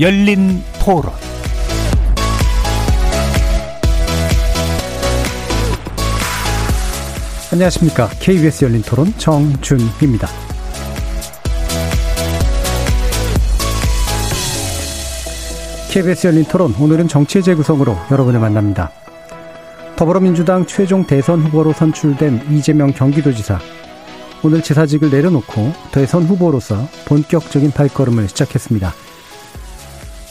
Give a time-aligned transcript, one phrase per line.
[0.00, 1.12] 열린 토론
[7.52, 8.08] 안녕하십니까.
[8.18, 10.26] KBS 열린 토론 정준희입니다.
[15.92, 18.90] KBS 열린 토론 오늘은 정치의 재구성으로 여러분을 만납니다.
[19.94, 23.60] 더불어민주당 최종 대선 후보로 선출된 이재명 경기도지사
[24.42, 29.03] 오늘 지사직을 내려놓고 대선 후보로서 본격적인 발걸음을 시작했습니다.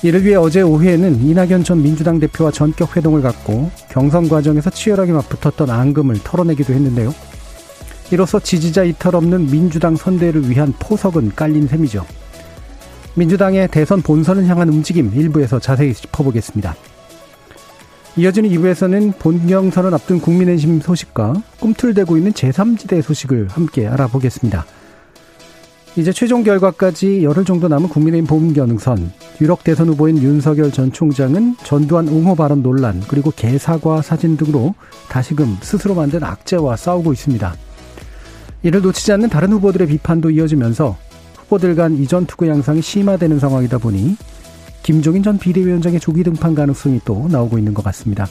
[0.03, 5.69] 이를 위해 어제 오후에는 이낙연 전 민주당 대표와 전격 회동을 갖고 경선 과정에서 치열하게 맞붙었던
[5.69, 7.15] 앙금을 털어내기도 했는데요.
[8.11, 12.05] 이로써 지지자 이탈 없는 민주당 선대를 위한 포석은 깔린 셈이죠.
[13.15, 16.75] 민주당의 대선 본선을 향한 움직임 일부에서 자세히 짚어보겠습니다.
[18.17, 24.65] 이어지는 2부에서는 본경선을 앞둔 국민의힘 소식과 꿈틀대고 있는 제3지대 소식을 함께 알아보겠습니다.
[25.95, 32.07] 이제 최종 결과까지 열흘 정도 남은 국민의힘 봄경선, 유력 대선 후보인 윤석열 전 총장은 전두환
[32.07, 34.73] 옹호 발언 논란, 그리고 개사과 사진 등으로
[35.09, 37.53] 다시금 스스로 만든 악재와 싸우고 있습니다.
[38.63, 40.97] 이를 놓치지 않는 다른 후보들의 비판도 이어지면서
[41.35, 44.17] 후보들 간 이전 투구 양상이 심화되는 상황이다 보니
[44.81, 48.27] 김종인 전 비대위원장의 조기 등판 가능성이 또 나오고 있는 것 같습니다.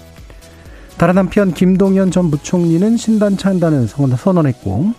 [0.99, 4.95] 다른 한편 김동연 전 부총리는 신단 찬단을 선언했고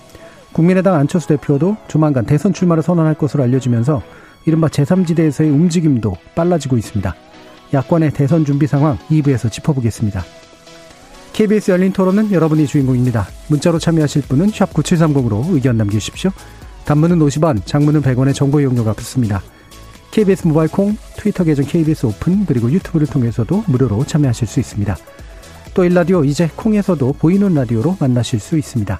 [0.53, 4.01] 국민의당 안철수 대표도 조만간 대선 출마를 선언할 것으로 알려지면서
[4.45, 7.15] 이른바 제3지대에서의 움직임도 빨라지고 있습니다.
[7.73, 10.23] 야권의 대선 준비 상황 2부에서 짚어보겠습니다.
[11.33, 13.27] KBS 열린 토론은 여러분이 주인공입니다.
[13.47, 16.29] 문자로 참여하실 분은 9730으로 의견 남겨주십시오.
[16.85, 19.41] 단문은 50원, 장문은 100원의 정보 이용료가 붙습니다.
[20.11, 24.95] KBS 모바일 콩, 트위터 계정 KBS 오픈, 그리고 유튜브를 통해서도 무료로 참여하실 수 있습니다.
[25.73, 28.99] 또 일라디오 이제 콩에서도 보이는 라디오로 만나실 수 있습니다.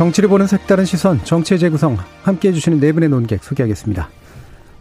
[0.00, 4.08] 정치를 보는 색다른 시선, 정치의 재구성, 함께 해 주시는 네 분의 논객 소개하겠습니다.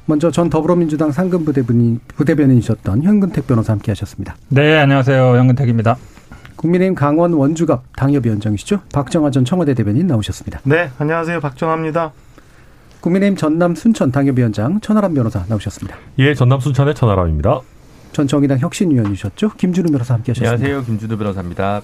[0.05, 4.37] 먼저 전 더불어민주당 상근 부대변인, 부대변인이셨던 현근택 변호사 함께 하셨습니다.
[4.47, 5.35] 네, 안녕하세요.
[5.35, 5.97] 현근택입니다.
[6.55, 8.79] 국민의힘 강원 원주갑 당협위원장이시죠?
[8.93, 10.61] 박정화 전 청와대 대변인 나오셨습니다.
[10.63, 11.41] 네, 안녕하세요.
[11.41, 12.13] 박정화입니다.
[13.01, 15.97] 국민의힘 전남 순천 당협위원장 천하람 변호사 나오셨습니다.
[16.19, 17.59] 예, 전남 순천의 천하람입니다.
[18.13, 19.49] 전 정의당 혁신위원이셨죠?
[19.57, 20.53] 김준우 변호사 함께 하셨습니다.
[20.53, 20.85] 안녕하세요.
[20.85, 21.81] 김준우 변호사입니다.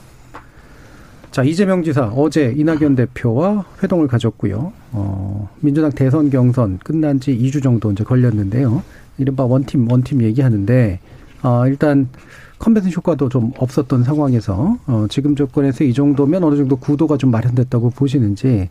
[1.35, 4.71] 자, 이재명 지사 어제 이낙연 대표와 회동을 가졌고요.
[4.93, 8.81] 어, 민주당 대선 경선 끝난 지 2주 정도 이제 걸렸는데요.
[9.17, 11.01] 이른바 원팀, 원팀 얘기하는데,
[11.43, 12.07] 어, 일단
[12.57, 17.89] 컨벤션 효과도 좀 없었던 상황에서, 어, 지금 조건에서 이 정도면 어느 정도 구도가 좀 마련됐다고
[17.89, 18.69] 보시는지,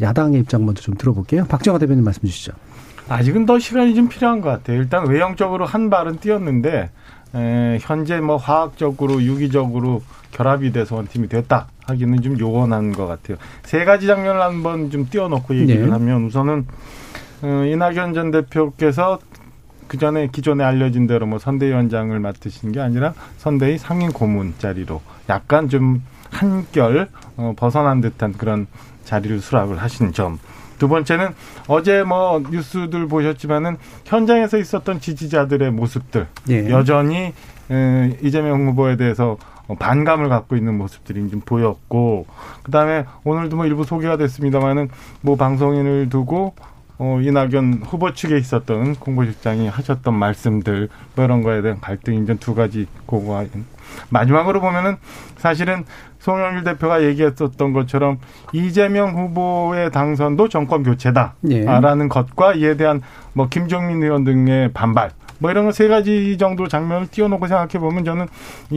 [0.00, 1.44] 야당의 입장 먼저 좀 들어볼게요.
[1.44, 2.52] 박정화 대변인 말씀 주시죠.
[3.10, 4.78] 아직은 더 시간이 좀 필요한 것 같아요.
[4.78, 6.88] 일단 외형적으로 한 발은 뛰었는데,
[7.34, 11.68] 에, 현재 뭐 화학적으로, 유기적으로 결합이 돼서 원팀이 됐다.
[11.88, 13.38] 하기는 좀 요원한 것 같아요.
[13.64, 15.90] 세 가지 장면을 한번 좀 띄워놓고 얘기를 네.
[15.90, 16.66] 하면 우선은
[17.42, 19.18] 어, 이낙연 전 대표께서
[19.86, 25.00] 그 전에 기존에 알려진 대로 뭐 선대위원장을 맡으신 게 아니라 선대위 상임 고문 자리로
[25.30, 28.66] 약간 좀 한결 어, 벗어난 듯한 그런
[29.04, 30.38] 자리를 수락을 하신 점.
[30.78, 31.30] 두 번째는
[31.66, 36.68] 어제 뭐 뉴스들 보셨지만은 현장에서 있었던 지지자들의 모습들 예.
[36.70, 37.32] 여전히
[37.70, 42.26] 에, 이재명 후보에 대해서 어, 반감을 갖고 있는 모습들이 좀 보였고
[42.62, 44.88] 그다음에 오늘도 뭐 일부 소개가 됐습니다마는
[45.20, 46.54] 뭐 방송인을 두고
[47.00, 52.54] 어, 이낙연 후보 측에 있었던 공보실장이 하셨던 말씀들 뭐 이런 거에 대한 갈등이 이제 두
[52.54, 53.44] 가지 고가
[54.10, 54.96] 마지막으로 보면은
[55.36, 55.84] 사실은
[56.18, 58.18] 송영길 대표가 얘기했었던 것처럼
[58.52, 62.08] 이재명 후보의 당선도 정권 교체다라는 예.
[62.08, 63.00] 것과 이에 대한
[63.32, 68.26] 뭐 김종민 의원 등의 반발 뭐 이런 거세 가지 정도 장면을 띄워놓고 생각해 보면 저는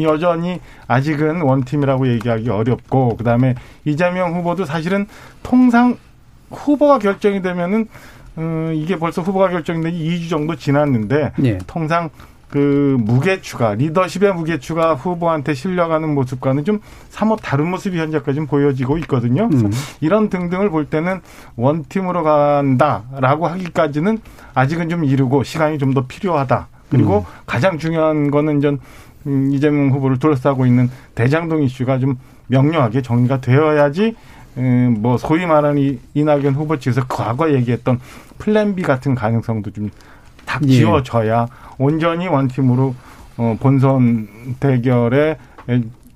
[0.01, 3.55] 여전히 아직은 원팀이라고 얘기하기 어렵고 그다음에
[3.85, 5.07] 이재명 후보도 사실은
[5.43, 5.97] 통상
[6.51, 7.87] 후보가 결정이 되면은
[8.37, 11.57] 음, 이게 벌써 후보가 결정된 지 2주 정도 지났는데 네.
[11.67, 12.09] 통상
[12.51, 19.49] 그 무게추가 리더십의 무게추가 후보한테 실려가는 모습과는 좀 사뭇 다른 모습이 현재까지 는 보여지고 있거든요.
[19.53, 19.71] 음.
[20.01, 21.21] 이런 등등을 볼 때는
[21.55, 24.19] 원 팀으로 간다라고 하기까지는
[24.53, 26.67] 아직은 좀 이르고 시간이 좀 더 필요하다.
[26.89, 27.23] 그리고 음.
[27.45, 28.77] 가장 중요한 거는 이제
[29.53, 32.17] 이재명 후보를 둘러싸고 있는 대장동 이슈가 좀
[32.47, 34.15] 명료하게 정리가 되어야지
[34.57, 37.99] 음, 뭐 소위 말하는 이낙연 후보 측에서 과거 얘기했던
[38.37, 39.89] 플랜 B 같은 가능성도 좀
[40.51, 40.73] 딱 예.
[40.73, 42.93] 지워져야 온전히 원팀으로
[43.37, 44.27] 어, 본선
[44.59, 45.37] 대결에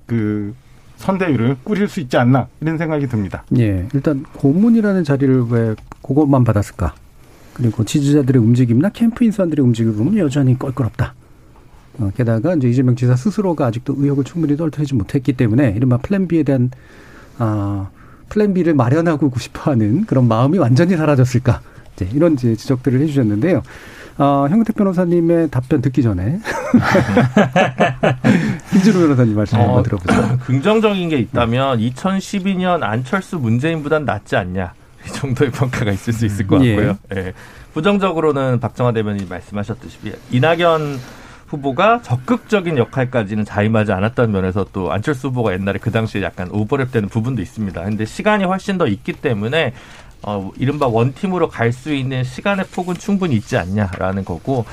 [0.04, 0.54] 그
[0.96, 3.44] 선대위를 꾸릴 수 있지 않나 이런 생각이 듭니다.
[3.58, 6.94] 예, 일단 고문이라는 자리를 왜 그것만 받았을까?
[7.54, 11.14] 그리고 지지자들의 움직임이나 캠프 인사들의 움직임을 보면 여전히 껄끄럽다.
[11.98, 16.42] 어, 게다가 이제 이재명 지사 스스로가 아직도 의혹을 충분히 떨어뜨리지 못했기 때문에 이른바 플랜 B에
[16.42, 16.70] 대한
[17.38, 17.88] 아
[18.28, 21.62] 플랜 B를 마련하고 싶어하는 그런 마음이 완전히 사라졌을까?
[21.94, 23.62] 이제 이런 이제 지적들을 해주셨는데요.
[24.18, 26.40] 어, 형택 변호사님의 답변 듣기 전에
[28.72, 30.38] 김준호 변호사님 말씀 한번 어, 들어보죠.
[30.46, 34.72] 긍정적인 게 있다면 2012년 안철수 문재인보단 낫지 않냐
[35.06, 36.98] 이 정도의 평가가 있을 수 있을 것 같고요.
[37.14, 37.18] 예.
[37.18, 37.32] 예.
[37.74, 39.98] 부정적으로는 박정화 대변인이 말씀하셨듯이
[40.30, 40.98] 이낙연
[41.48, 47.42] 후보가 적극적인 역할까지는 자임하지 않았다는 면에서 또 안철수 후보가 옛날에 그 당시에 약간 오버랩되는 부분도
[47.42, 47.84] 있습니다.
[47.84, 49.72] 근데 시간이 훨씬 더 있기 때문에
[50.22, 54.64] 어, 이른바 원팀으로 갈 수 있는 시간의 폭은 충분히 있지 않냐라는 거고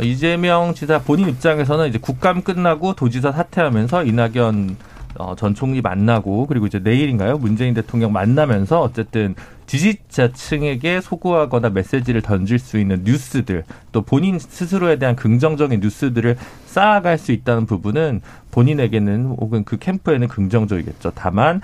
[0.00, 4.76] 이재명 지사 본인 입장에서는 이제 국감 끝나고 도지사 사퇴하면서 이낙연
[5.18, 9.34] 어, 전 총리 만나고 그리고 이제 내일인가요 문재인 대통령 만나면서 어쨌든
[9.66, 16.36] 지지자층에게 소구하거나 메시지를 던질 수 있는 뉴스들 또 본인 스스로에 대한 긍정적인 뉴스들을
[16.66, 21.12] 쌓아갈 수 있다는 부분은 본인에게는 혹은 그 캠프에는 긍정적이겠죠.
[21.14, 21.62] 다만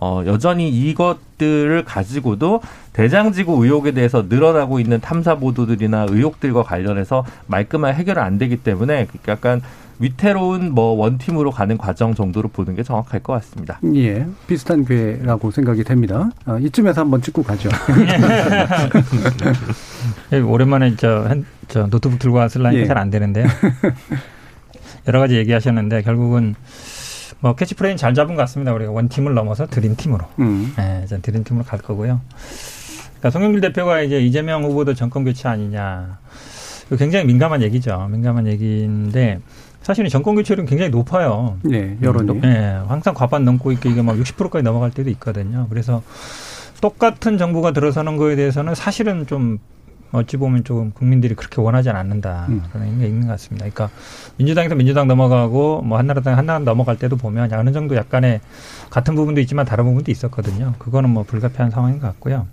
[0.00, 2.60] 어, 여전히 이것들을 가지고도
[2.92, 9.62] 대장지구 의혹에 대해서 늘어나고 있는 탐사 보도들이나 의혹들과 관련해서 말끔한 해결은 안 되기 때문에 약간
[10.00, 13.80] 위태로운 뭐 원팀으로 가는 과정 정도로 보는 게 정확할 것 같습니다.
[13.96, 16.30] 예, 비슷한 괴라고 생각이 됩니다.
[16.44, 17.68] 아, 이쯤에서 한번 찍고 가죠.
[20.32, 21.28] 예, 오랜만에 저,
[21.66, 22.86] 저 노트북 들고 왔을 라니까 예.
[22.86, 23.48] 잘안 되는데요.
[25.08, 26.54] 여러 가지 얘기하셨는데 결국은
[27.40, 28.72] 뭐 캐치프레이즈 잘 잡은 것 같습니다.
[28.72, 30.24] 우리가 원팀을 넘어서 드림팀으로.
[30.40, 30.72] 음.
[30.76, 32.20] 네, 이제 드림팀으로 갈 거고요.
[33.18, 36.18] 그러니까 송영길 대표가 이제 이재명 후보도 정권 교체 아니냐.
[36.98, 38.08] 굉장히 민감한 얘기죠.
[38.10, 39.40] 민감한 얘기인데
[39.82, 41.58] 사실은 정권 교체율은 굉장히 높아요.
[41.62, 42.40] 네, 여론이.
[42.40, 45.66] 네, 항상 과반 넘고 있고 이게 막 60%까지 넘어갈 때도 있거든요.
[45.68, 46.02] 그래서
[46.80, 49.58] 똑같은 정부가 들어서는 거에 대해서는 사실은 좀
[50.12, 52.62] 어찌 보면 조금 국민들이 그렇게 원하지 않는다 음.
[52.72, 53.66] 그런 게 있는 것 같습니다.
[53.68, 53.90] 그러니까
[54.36, 58.40] 민주당에서 민주당 넘어가고 뭐 한나라당 한나라 넘어갈 때도 보면 어느 정도 약간의
[58.90, 60.74] 같은 부분도 있지만 다른 부분도 있었거든요.
[60.78, 62.46] 그거는 뭐 불가피한 상황인 것 같고요.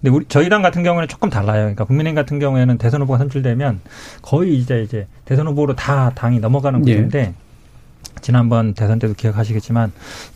[0.00, 1.62] 근데 우리 저희 당 같은 경우는 조금 달라요.
[1.62, 3.80] 그러니까 국민의힘 같은 경우에는 대선 후보가 선출되면
[4.22, 7.45] 거의 이제 이제 대선 후보로 다 당이 넘어가는 구조인데 예.
[8.20, 9.92] 지난번 대선 때도 기억하시겠지만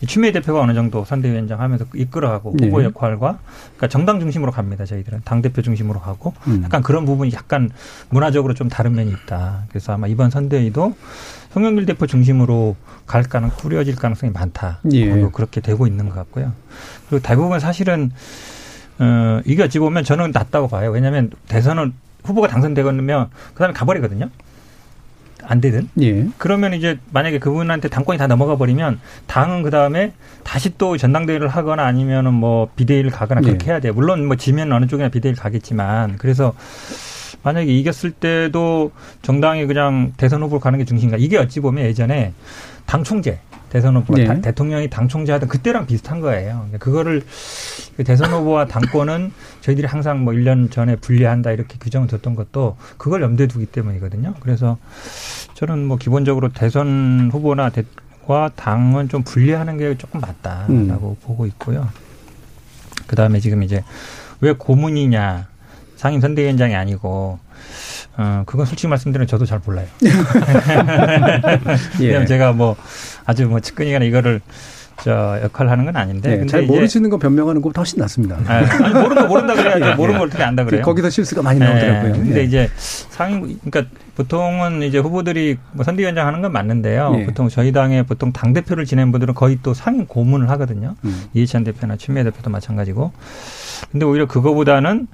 [0.07, 2.67] 추미애 대표가 어느 정도 선대위원장 하면서 이끌어가고 네.
[2.67, 4.85] 후보 역할과 그러니까 정당 중심으로 갑니다.
[4.85, 6.61] 저희들은 당 대표 중심으로 가고 음.
[6.63, 7.69] 약간 그런 부분이 약간
[8.09, 9.63] 문화적으로 좀 다른 면이 있다.
[9.69, 10.95] 그래서 아마 이번 선대위도
[11.53, 12.75] 송영길 대표 중심으로
[13.05, 14.79] 갈 가능 꾸려질 가능성이 많다.
[14.93, 15.09] 예.
[15.31, 16.53] 그렇게 되고 있는 것 같고요.
[17.09, 18.11] 그리고 대부분 사실은
[18.99, 20.91] 어 이게 어찌 보면 저는 낫다고 봐요.
[20.91, 24.29] 왜냐하면 대선은 후보가 당선되면 그다음에 가버리거든요.
[25.45, 25.89] 안 되든.
[26.01, 26.27] 예.
[26.37, 31.85] 그러면 이제 만약에 그분한테 당권이 다 넘어가 버리면 당은 그 다음에 다시 또 전당대회를 하거나
[31.85, 33.71] 아니면은 뭐 비대위를 가거나 그렇게 예.
[33.71, 33.93] 해야 돼요.
[33.93, 36.53] 물론 뭐 지면 어느 쪽이나 비대위를 가겠지만 그래서
[37.43, 41.17] 만약에 이겼을 때도 정당이 그냥 대선 후보로 가는 게 중심인가.
[41.17, 42.33] 이게 어찌 보면 예전에
[42.85, 43.39] 당 총재
[43.71, 44.41] 대선 후보가 네.
[44.41, 46.55] 대통령이 당 총재하던 그때랑 비슷한 거예요.
[46.57, 47.23] 그러니까 그거를
[47.95, 53.21] 그 대선 후보와 당권은 저희들이 항상 뭐 1년 전에 분리한다 이렇게 규정을 뒀던 것도 그걸
[53.21, 54.33] 염두에 두기 때문이거든요.
[54.41, 54.77] 그래서
[55.53, 57.85] 저는 뭐 기본적으로 대선 후보나 대,
[58.27, 61.15] 와 당은 좀 분리하는 게 조금 맞다라고 음.
[61.23, 61.87] 보고 있고요.
[63.07, 63.85] 그 다음에 지금 이제
[64.41, 65.47] 왜 고문이냐
[65.95, 67.39] 상임선대위원장이 아니고
[68.17, 69.87] 어, 그건 솔직히 말씀드리면 저도 잘 몰라요.
[72.01, 72.05] 예.
[72.05, 72.75] 왜냐면 제가 뭐
[73.25, 74.41] 아주 뭐 측근이거나 이거를
[75.03, 76.37] 저 역할을 하는 건 아닌데.
[76.37, 78.37] 네, 잘 모르시는 거 변명하는 것보다 훨씬 낫습니다.
[78.45, 79.85] 아, 아니, 모르는 거 모른다 그래야죠.
[79.85, 80.83] 예, 모르는 걸 어떻게 안다 그래요.
[80.83, 82.11] 거기서 실수가 많이 나오더라고요.
[82.11, 82.43] 네, 근데 예.
[82.43, 87.15] 이제 상임, 그러니까 보통은 이제 후보들이 뭐 선대위원장 하는 건 맞는데요.
[87.17, 87.25] 예.
[87.25, 90.95] 보통 저희 당의 보통 당대표를 지낸 분들은 거의 또 상임 고문을 하거든요.
[91.03, 91.23] 음.
[91.33, 93.11] 이해찬 대표나 추미애 대표도 마찬가지고.
[93.91, 95.07] 근데 오히려 그거보다는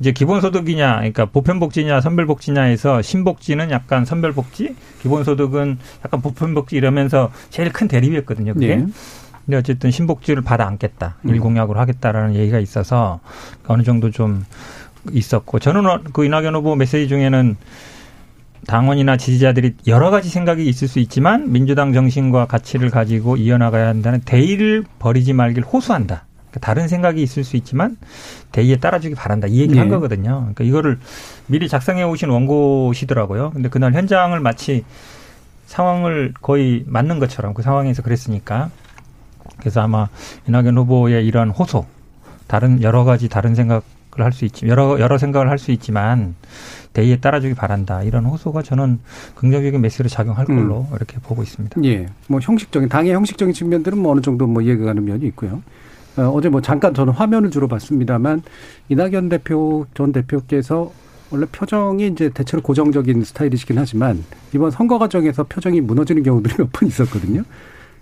[0.00, 8.54] 이제 기본소득이냐, 그러니까 보편복지냐, 선별복지냐에서 신복지는 약간 선별복지, 기본소득은 약간 보편복지 이러면서 제일 큰 대립이었거든요.
[8.54, 8.76] 그게.
[8.76, 8.86] 네.
[9.44, 11.30] 근데 어쨌든 신복지를 받아 안겠다, 음.
[11.30, 13.20] 일공약으로 하겠다라는 얘기가 있어서
[13.66, 14.44] 어느 정도 좀
[15.12, 17.56] 있었고 저는 어, 그 이낙연 후보 메시지 중에는
[18.66, 24.84] 당원이나 지지자들이 여러 가지 생각이 있을 수 있지만 민주당 정신과 가치를 가지고 이어나가야 한다는 대의를
[24.98, 26.26] 버리지 말길 호소한다.
[26.50, 27.96] 그러니까 다른 생각이 있을 수 있지만
[28.52, 29.80] 대의에 따라주기 바란다 이 얘기를 네.
[29.80, 30.40] 한 거거든요.
[30.40, 30.98] 그러니까 이거를
[31.46, 33.50] 미리 작성해 오신 원고시더라고요.
[33.52, 34.84] 근데 그날 현장을 마치
[35.66, 38.70] 상황을 거의 맞는 것처럼 그 상황에서 그랬으니까
[39.58, 40.08] 그래서 아마
[40.48, 41.86] 이낙연 후보의 이런 호소,
[42.46, 43.82] 다른 여러 가지 다른 생각을
[44.18, 46.34] 할 수 있지 여러 여러 생각을 할 수 있지만
[46.92, 48.98] 대의에 따라주기 바란다 이런 호소가 저는
[49.36, 50.56] 긍정적인 메시지로 작용할 음.
[50.56, 50.96] 걸로 음.
[50.96, 51.80] 이렇게 보고 있습니다.
[51.84, 55.62] 예, 뭐 형식적인 당의 형식적인 측면들은 뭐 어느 정도 뭐 이해가 가는 면이 있고요.
[56.16, 58.42] 어, 어제 뭐 잠깐 저는 화면을 주로 봤습니다만
[58.88, 60.92] 이낙연 대표 전 대표께서
[61.30, 66.88] 원래 표정이 이제 대체로 고정적인 스타일이시긴 하지만 이번 선거 과정에서 표정이 무너지는 경우들이 몇 번
[66.88, 67.42] 있었거든요.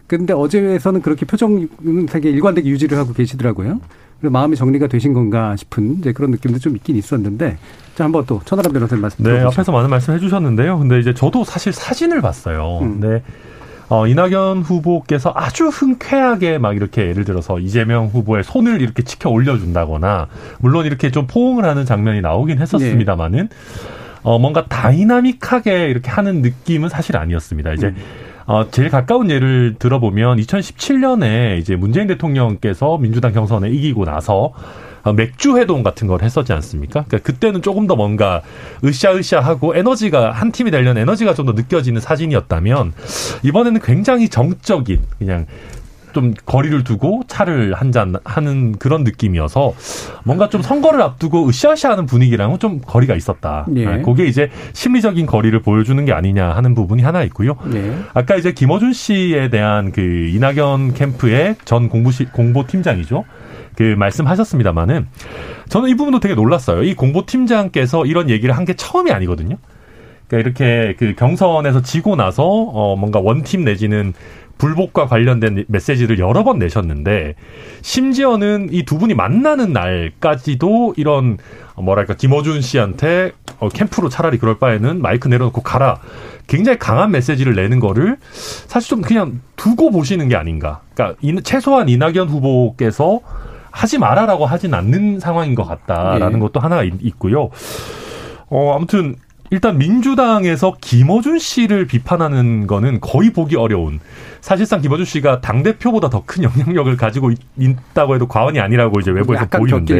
[0.06, 1.68] 근데 어제에서는 그렇게 표정
[2.08, 3.78] 되게 일관되게 유지를 하고 계시더라고요.
[4.20, 7.58] 그리고 마음이 정리가 되신 건가 싶은 이제 그런 느낌도 좀 있긴 있었는데
[7.94, 9.60] 자 한번 또 천하람 변호사님 말씀 네, 들어보시죠.
[9.60, 10.78] 앞에서 많은 말씀 해주셨는데요.
[10.78, 12.78] 근데 이제 저도 사실 사진을 봤어요.
[12.80, 13.00] 음.
[13.00, 13.22] 근데
[13.88, 20.28] 어, 이낙연 후보께서 아주 흔쾌하게 막 이렇게 예를 들어서 이재명 후보의 손을 이렇게 치켜 올려준다거나
[20.58, 23.48] 물론 이렇게 좀 포옹을 하는 장면이 나오긴 했었습니다만은
[24.22, 27.72] 어, 뭔가 다이나믹하게 이렇게 하는 느낌은 사실 아니었습니다.
[27.72, 27.96] 이제 음.
[28.46, 34.52] 어, 제일 가까운 예를 들어보면 2017년에 이제 문재인 대통령께서 민주당 경선에 이기고 나서 어,
[35.16, 37.04] 맥주 회동 같은 걸 했었지 않습니까?
[37.08, 38.42] 그러니까 그때는 조금 더 뭔가
[38.84, 42.92] 으쌰으쌰하고 에너지가 한 팀이 되려는 에너지가 좀 더 느껴지는 사진이었다면
[43.42, 45.46] 이번에는 굉장히 정적인 그냥
[46.12, 49.72] 좀 거리를 두고 차를 한 잔 하는 그런 느낌이어서
[50.24, 53.66] 뭔가 좀 선거를 앞두고 으쌰으쌰하는 분위기랑은 좀 거리가 있었다.
[53.76, 53.86] 예.
[53.86, 57.56] 아, 그게 이제 심리적인 거리를 보여주는 게 아니냐 하는 부분이 하나 있고요.
[57.74, 57.94] 예.
[58.14, 63.24] 아까 이제 김어준 씨에 대한 그 이낙연 캠프의 전 공부시, 공보팀장이죠.
[63.78, 65.06] 그 말씀하셨습니다마는
[65.68, 66.82] 저는 이 부분도 되게 놀랐어요.
[66.82, 69.56] 이 공보팀장께서 이런 얘기를 한 게 처음이 아니거든요.
[70.26, 74.12] 그러니까 이렇게 그 경선에서 지고 나서 어 뭔가 원팀 내지는
[74.58, 77.36] 불복과 관련된 메시지를 여러 번 내셨는데
[77.82, 81.38] 심지어는 이 두 분이 만나는 날까지도 이런
[81.76, 83.30] 어, 뭐랄까 김어준 씨한테
[83.60, 86.00] 어, 캠프로 차라리 그럴 바에는 마이크 내려놓고 가라.
[86.48, 88.16] 굉장히 강한 메시지를 내는 거를
[88.66, 90.80] 사실 좀 그냥 두고 보시는 게 아닌가.
[90.94, 93.20] 그러니까 이- 최소한 이낙연 후보께서
[93.78, 96.40] 하지 말아라고 하진 않는 상황인 것 같다라는 예.
[96.40, 97.48] 것도 하나 있- 있고요.
[98.50, 99.14] 어, 아무튼
[99.50, 104.00] 일단 민주당에서 김어준 씨를 비판하는 거는 거의 보기 어려운.
[104.40, 109.10] 사실상 김어준 씨가 당 대표보다 더 큰 영향력을 가지고 있, 다고 해도 과언이 아니라고 이제
[109.10, 109.44] 외부에서
[109.80, 109.94] 보이는데.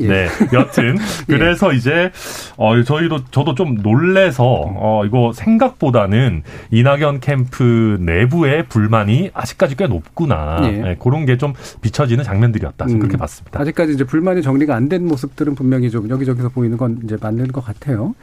[0.00, 0.06] 예.
[0.08, 0.96] 네, 여튼
[1.26, 2.10] 그래서 이제
[2.56, 10.60] 어 저희도 저도 좀 놀래서 어 이거 생각보다는 이낙연 캠프 내부의 불만이 아직까지 꽤 높구나.
[10.64, 10.70] 예.
[10.70, 12.84] 네, 그런 게 좀 비춰지는 장면들이었다.
[12.84, 12.98] 음.
[12.98, 13.58] 그렇게 봤습니다.
[13.58, 17.64] 아직까지 이제 불만이 정리가 안 된 모습들은 분명히 좀 여기저기서 보이는 건 이제 맞는 것
[17.64, 18.14] 같아요.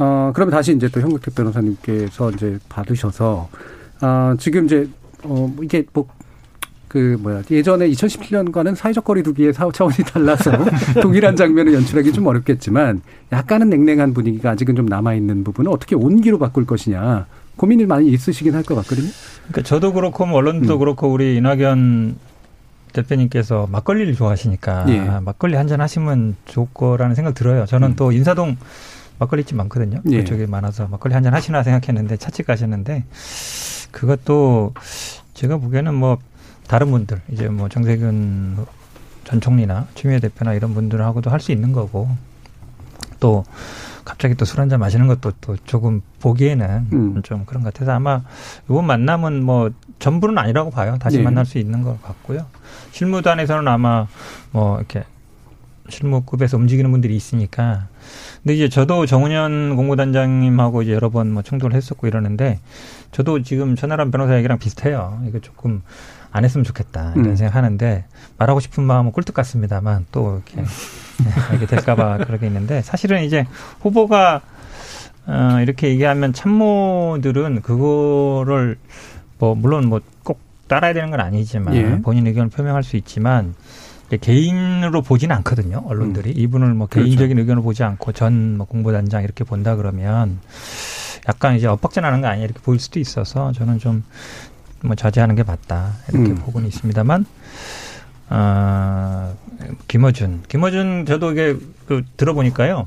[0.00, 3.48] 어, 그러면 다시 이제 또 현국택 변호사님께서 이제 받으셔서,
[4.00, 4.88] 어, 지금 이제,
[5.24, 6.06] 어, 뭐 이게 뭐,
[6.88, 10.50] 그 뭐야 예전에 2017년과는 사회적 거리두기의 사- 차원이 달라서
[11.00, 16.38] 동일한 장면을 연출하기 좀 어렵겠지만 약간은 냉랭한 분위기가 아직은 좀 남아 있는 부분을 어떻게 온기로
[16.40, 19.06] 바꿀 것이냐 고민이 많이 있으시긴 할 것 같거든요.
[19.50, 20.78] 그러니까 저도 그렇고 뭐 언론도 음.
[20.80, 22.16] 그렇고 우리 이낙연
[22.92, 24.98] 대표님께서 막걸리를 좋아하시니까 예.
[25.22, 27.66] 막걸리 한 잔 하시면 좋을 거라는 생각 들어요.
[27.66, 27.94] 저는 음.
[27.96, 28.56] 또 인사동
[29.20, 30.00] 막걸리집 많거든요.
[30.10, 30.18] 예.
[30.18, 33.04] 그쪽에 많아서 막걸리 한 잔 하시나 생각했는데 차집 가셨는데
[33.92, 34.74] 그것도
[35.34, 36.18] 제가 보기에는 뭐
[36.66, 38.64] 다른 분들 이제 뭐 정세균
[39.24, 42.08] 전 총리나 추미애 대표나 이런 분들하고도 할 수 있는 거고
[43.20, 43.44] 또
[44.04, 47.22] 갑자기 또 술 한 잔 마시는 것도 또 조금 보기에는 음.
[47.22, 48.22] 좀 그런 것 같아서 아마
[48.68, 50.96] 이번 만남은 뭐 전부는 아니라고 봐요.
[50.98, 51.22] 다시 네.
[51.22, 52.46] 만날 수 있는 것 같고요.
[52.92, 54.06] 실무단에서는 아마
[54.52, 55.04] 뭐 이렇게
[55.90, 57.88] 실무급에서 움직이는 분들이 있으니까.
[58.42, 62.58] 근데 이제 저도 정은현 공무단장님하고 이제 여러 번 뭐 충돌을 했었고 이러는데
[63.12, 65.20] 저도 지금 천하람 변호사 얘기랑 비슷해요.
[65.26, 65.82] 이거 조금
[66.32, 67.36] 안 했으면 좋겠다 이런 음.
[67.36, 68.04] 생각하는데
[68.38, 73.46] 말하고 싶은 마음은 꿀떡 같습니다만 또 이렇게 네, 이게 될까봐 그러게 있는데 사실은 이제
[73.80, 74.40] 후보가
[75.26, 78.78] 어, 이렇게 얘기하면 참모들은 그거를
[79.38, 82.00] 뭐 물론 뭐 꼭 따라야 되는 건 아니지만 예.
[82.00, 83.56] 본인 의견을 표명할 수 있지만
[84.18, 87.04] 개인으로 보지는 않거든요 언론들이 이분을 뭐 그렇죠.
[87.04, 90.38] 개인적인 의견을 보지 않고 전 뭐 공보단장 이렇게 본다 그러면
[91.28, 94.02] 약간 이제 엇박자나는 거 아니야 이렇게 보일 수도 있어서 저는 좀
[94.82, 96.36] 뭐 자제하는 게 맞다 이렇게 음.
[96.36, 97.26] 보고는 있습니다만
[98.30, 99.34] 아
[99.88, 102.86] 김어준 김어준 저도 이게 그 들어보니까요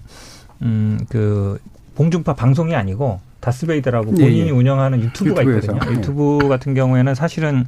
[0.64, 1.60] 음 그
[1.96, 4.50] 봉준파 방송이 아니고 다스베이더라고 예, 본인이 예.
[4.52, 5.74] 운영하는 유튜브가 유튜브에서.
[5.74, 5.92] 있거든요.
[5.92, 5.98] 예.
[5.98, 7.66] 유튜브 같은 경우에는 사실은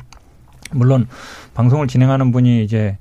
[0.71, 1.07] 물론
[1.53, 2.97] 방송을 진행하는 분이 이제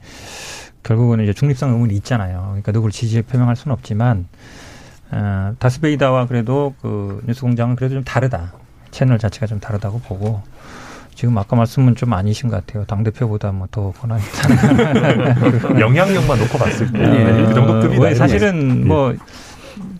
[0.82, 2.42] 결국은 이제 중립성 의문이 있잖아요.
[2.48, 4.26] 그러니까 누구를 지지해 표명할 수는 없지만
[5.10, 8.52] 어, 다스베이다와 그래도 그 뉴스공장은 그래도 좀 다르다.
[8.90, 10.42] 채널 자체가 좀 다르다고 보고
[11.14, 12.84] 지금 아까 말씀은 좀 아니신 것 같아요.
[12.84, 14.22] 당 대표보다 뭐 더 권한이
[14.58, 17.46] 있다는 영향력만 놓고 봤을 때 예.
[17.46, 18.02] 그 정도 급이다.
[18.02, 18.88] 왜 사실은 예.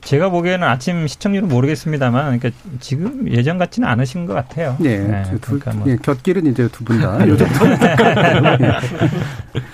[0.04, 4.76] 뭐 제가 보기에는 아침 시청률은 모르겠습니다만, 그러니까 지금 예전 같지는 않으신 것 같아요.
[4.78, 4.98] 네.
[4.98, 5.88] 네, 두, 그러니까 뭐.
[5.88, 7.26] 예, 곁길은 이제 두 분 다.
[7.26, 7.54] 요 정도.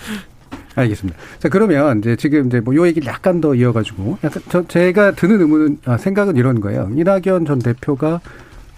[0.76, 1.18] 알겠습니다.
[1.40, 5.40] 자, 그러면 이제 지금 이제 뭐 요 얘기를 약간 더 이어가지고 약간 저, 제가 드는
[5.40, 6.88] 의문은, 아, 생각은 이런 거예요.
[6.94, 8.20] 이낙연 전 대표가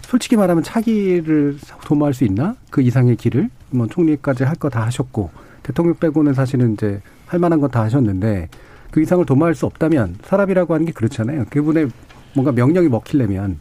[0.02, 2.54] 솔직히 말하면 차기를 도모할 수 있나?
[2.70, 5.30] 그 이상의 길을 뭐 총리까지 할 거 다 하셨고
[5.62, 8.48] 대통령 빼고는 사실은 이제 할 만한 건다 하셨는데
[8.92, 11.46] 그 이상을 도모할 수 없다면 사람이라고 하는 게 그렇잖아요.
[11.50, 11.88] 그분의
[12.34, 13.58] 뭔가 명령이 먹히려면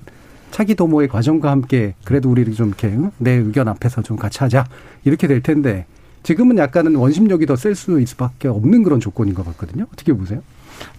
[0.51, 3.11] 차기 도모의 과정과 함께 그래도 우리 좀 이렇게 응?
[3.17, 4.65] 내 의견 앞에서 좀 같이 하자
[5.05, 5.85] 이렇게 될 텐데
[6.23, 9.87] 지금은 약간은 원심력이 더 셀 수 있을 수밖에 없는 그런 조건인 것 같거든요.
[9.91, 10.41] 어떻게 보세요?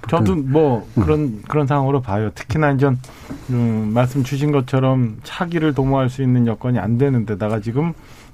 [0.08, 2.30] 저도 뭐 그런 그런 상황으로 봐요.
[2.34, 2.90] 특히나 이제
[3.50, 7.92] 음, 말씀 주신 것처럼 차기를 도모할 수 있는 여건이 안 되는데다가 지금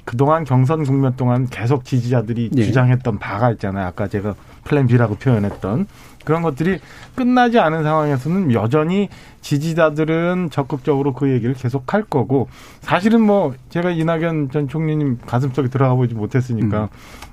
[0.09, 2.65] 그동안 경선 국면 동안 계속 지지자들이 예.
[2.65, 3.87] 주장했던 바가 있잖아요.
[3.89, 5.87] 아까 제가 플랜 B라고 표현했던
[6.25, 6.79] 그런 것들이
[7.15, 9.11] 끝나지 않은 상황에서는 여전히
[9.43, 12.49] 지지자들은 적극적으로 그 얘기를 계속 할 거고
[12.81, 16.89] 사실은 뭐 제가 이낙연 전 총리님 가슴속에 들어가 보지 못했으니까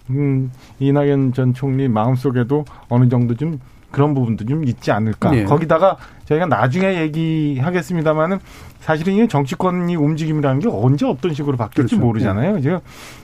[0.10, 3.62] 음, 이낙연 전 총리 마음속에도 어느 정도 좀
[3.96, 5.34] 그런 부분도 좀 있지 않을까.
[5.38, 5.46] 예.
[5.46, 8.40] 거기다가 저희가 나중에 얘기하겠습니다만은
[8.82, 12.06] 사실은 이 정치권이 움직임이라는 게 언제 어떤 식으로 바뀔지 그렇죠.
[12.06, 12.60] 모르잖아요.
[12.60, 12.80] 지금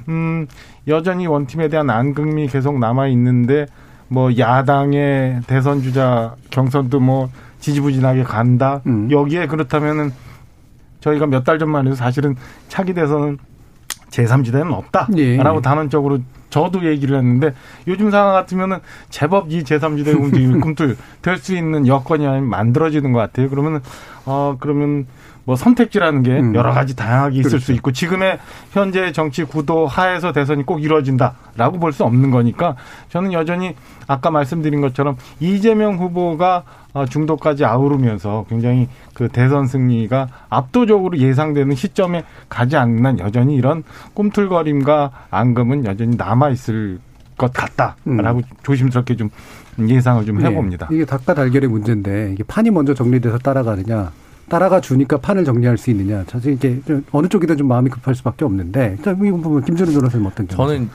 [0.07, 0.47] 음
[0.87, 3.65] 여전히 원팀에 대한 안금이 계속 남아 있는데
[4.07, 8.81] 뭐 야당의 대선 주자 경선도 뭐 지지부진하게 간다.
[8.87, 9.11] 음.
[9.11, 10.11] 여기에 그렇다면은
[11.01, 12.35] 저희가 몇 달 전만 해도 사실은
[12.69, 13.37] 차기 대선은
[14.09, 15.37] 제3지대는 없다라고 예.
[15.61, 16.19] 단언적으로
[16.51, 17.55] 저도 얘기를 했는데
[17.87, 18.77] 요즘 상황 같으면은
[19.09, 23.49] 제법 이 제3지대 움직임이 꿈틀 될 수 있는 여건이 만들어지는 것 같아요.
[23.49, 23.79] 그러면은
[24.25, 25.07] 어 그러면
[25.43, 26.55] 뭐 선택지라는 게 음.
[26.55, 27.65] 여러 가지 다양하게 있을 그렇죠.
[27.65, 28.39] 수 있고 지금의
[28.71, 32.75] 현재 정치 구도 하에서 대선이 꼭 이루어진다라고 볼 수 없는 거니까
[33.09, 33.75] 저는 여전히
[34.07, 42.23] 아까 말씀드린 것처럼 이재명 후보가 어, 중도까지 아우르면서 굉장히 그 대선 승리가 압도적으로 예상되는 시점에
[42.49, 46.99] 가지 않는 한 여전히 이런 꿈틀거림과 앙금은 여전히 남아 있을
[47.37, 49.29] 것 같다라고 조심스럽게 좀
[49.79, 50.87] 예상을 좀 해봅니다.
[50.89, 50.95] 네.
[50.95, 54.11] 이게 닭과 달걀의 문제인데 이게 판이 먼저 정리돼서 따라가느냐
[54.51, 58.43] 따라가 주니까 판을 정리할 수 있느냐 사실 이게 좀 어느 쪽이든 좀 마음이 급할 수밖에
[58.43, 60.57] 없는데 자, 이 부분 김준우 변호사님 어떤 견해?
[60.57, 60.89] 저는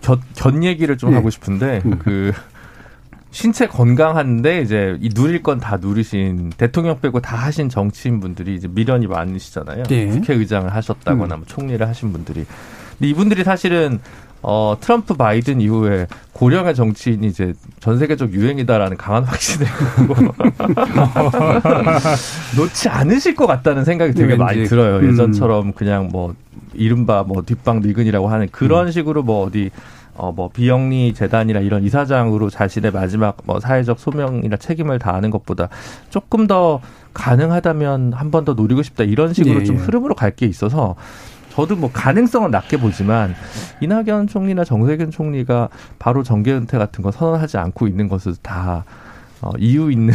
[0.00, 1.16] 좀곁 얘기를 좀 예.
[1.16, 1.98] 하고 싶은데 음.
[1.98, 2.32] 그
[3.32, 8.68] 신체 건강한데 이제 이 누릴 건 다 누리신 대통령 빼고 다 하신 정치인 분들이 이제
[8.68, 9.82] 미련이 많으시잖아요.
[9.90, 10.06] 예.
[10.06, 11.38] 국회의장을 하셨다거나 음.
[11.40, 12.44] 뭐 총리를 하신 분들이.
[12.96, 13.98] 근데 이분들이 사실은
[14.46, 19.66] 어 트럼프 바이든 이후에 고령의 정치인이 이제 전 세계적 유행이다라는 강한 확신을
[22.56, 24.38] 놓지 않으실 것 같다는 생각이 되게 왠지.
[24.38, 24.98] 많이 들어요.
[24.98, 25.12] 음.
[25.12, 26.34] 예전처럼 그냥 뭐
[26.74, 29.70] 이른바 뭐 뒷방 늙은이라고 하는 그런 식으로 뭐 어디
[30.16, 35.68] 어 뭐 비영리 재단이나 이런 이사장으로 자신의 마지막 뭐 사회적 소명이나 책임을 다하는 것보다
[36.10, 36.80] 조금 더
[37.14, 39.80] 가능하다면 한 번 더 노리고 싶다 이런 식으로 예, 좀 예.
[39.80, 40.94] 흐름으로 갈 게 있어서
[41.54, 43.34] 저도 뭐 가능성은 낮게 보지만
[43.80, 48.84] 이낙연 총리나 정세균 총리가 바로 정계 은퇴 같은 거 선언하지 않고 있는 것은 다
[49.40, 50.14] 어, 이유 있는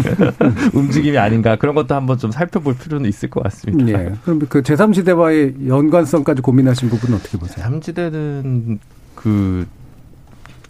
[0.72, 4.00] 움직임이 아닌가 그런 것도 한번 좀 살펴볼 필요는 있을 것 같습니다.
[4.00, 4.12] 예.
[4.24, 7.64] 그럼 그 제3지대와의 연관성까지 고민하신 부분은 어떻게 보세요?
[7.64, 8.78] 삼지대는
[9.16, 9.66] 그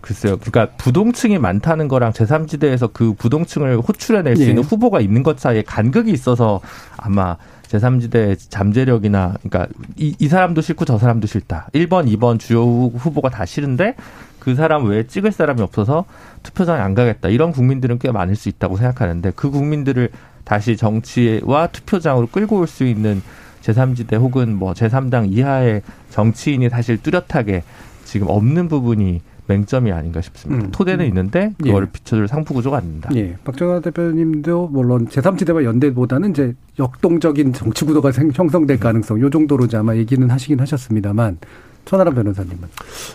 [0.01, 0.39] 글쎄요.
[0.39, 4.49] 그러니까 부동층이 많다는 거랑 제3지대에서 그 부동층을 호출해낼 수 예.
[4.49, 6.61] 있는 후보가 있는 것 사이에 간극이 있어서
[6.97, 7.37] 아마
[7.69, 11.69] 제3지대 잠재력이나 그러니까 이, 이 사람도 싫고 저 사람도 싫다.
[11.75, 13.95] 1번, 2번 주요 후보가 다 싫은데
[14.39, 16.05] 그 사람 외에 찍을 사람이 없어서
[16.43, 17.29] 투표장에 안 가겠다.
[17.31, 20.11] 이런 국민들은 꽤 많을 수 있다고 생각하는데 그 국민들을
[20.45, 23.23] 다시 정치와 투표장으로 끌고 올 수 있는
[23.63, 27.63] 제3지대 혹은 뭐 제3당 이하의 정치인이 사실 뚜렷하게
[28.05, 30.65] 지금 없는 부분이 맹점이 아닌가 싶습니다.
[30.67, 30.71] 음.
[30.71, 31.69] 토대는 있는데 예.
[31.69, 33.11] 그거를 비춰줄 상부 구조가 안 된다.
[33.15, 33.37] 예.
[33.45, 39.95] 박정환 대표님도 물론 제3지대와 연대보다는 이제 역동적인 정치 구도가 생- 형성될 가능성 요 정도로 아마
[39.97, 41.39] 얘기는 하시긴 하셨습니다만
[41.85, 42.57] 천하람 변호사님은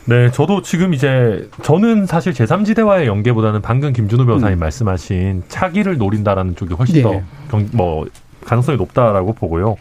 [0.05, 4.59] 네, 저도 지금 이제 저는 사실 제3지대와의 연계보다는 방금 김준호 변호사님 음.
[4.59, 7.23] 말씀하신 차기를 노린다라는 쪽이 훨씬 예.
[7.49, 8.05] 더뭐
[8.45, 9.75] 가능성이 높다라고 보고요.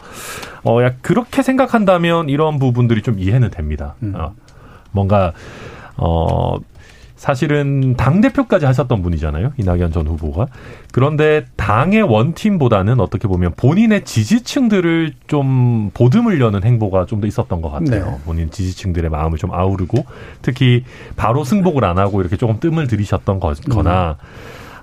[0.64, 3.94] 어, 약 그렇게 생각한다면 이런 부분들이 좀 이해는 됩니다.
[4.02, 4.14] 음.
[4.16, 4.32] 어,
[4.92, 5.32] 뭔가
[5.98, 6.56] 어
[7.18, 9.52] 사실은 당 대표까지 하셨던 분이잖아요.
[9.58, 10.46] 이낙연 전 후보가.
[10.92, 18.04] 그런데 당의 원팀보다는 어떻게 보면 본인의 지지층들을 좀 보듬으려는 행보가 좀 더 있었던 것 같아요.
[18.04, 18.18] 네.
[18.24, 20.04] 본인 지지층들의 마음을 좀 아우르고
[20.40, 20.84] 특히
[21.16, 24.16] 바로 승복을 안 하고 이렇게 조금 뜸을 들이셨던 거, 거나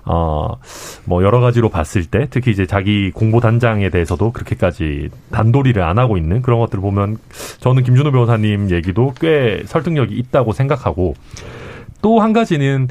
[0.06, 0.54] 어,
[1.04, 6.16] 뭐, 여러 가지로 봤을 때, 특히 이제 자기 공보 단장에 대해서도 그렇게까지 단도리를 안 하고
[6.16, 7.18] 있는 그런 것들을 보면,
[7.58, 11.14] 저는 김준호 변호사님 얘기도 꽤 설득력이 있다고 생각하고,
[12.02, 12.88] 또 한 가지는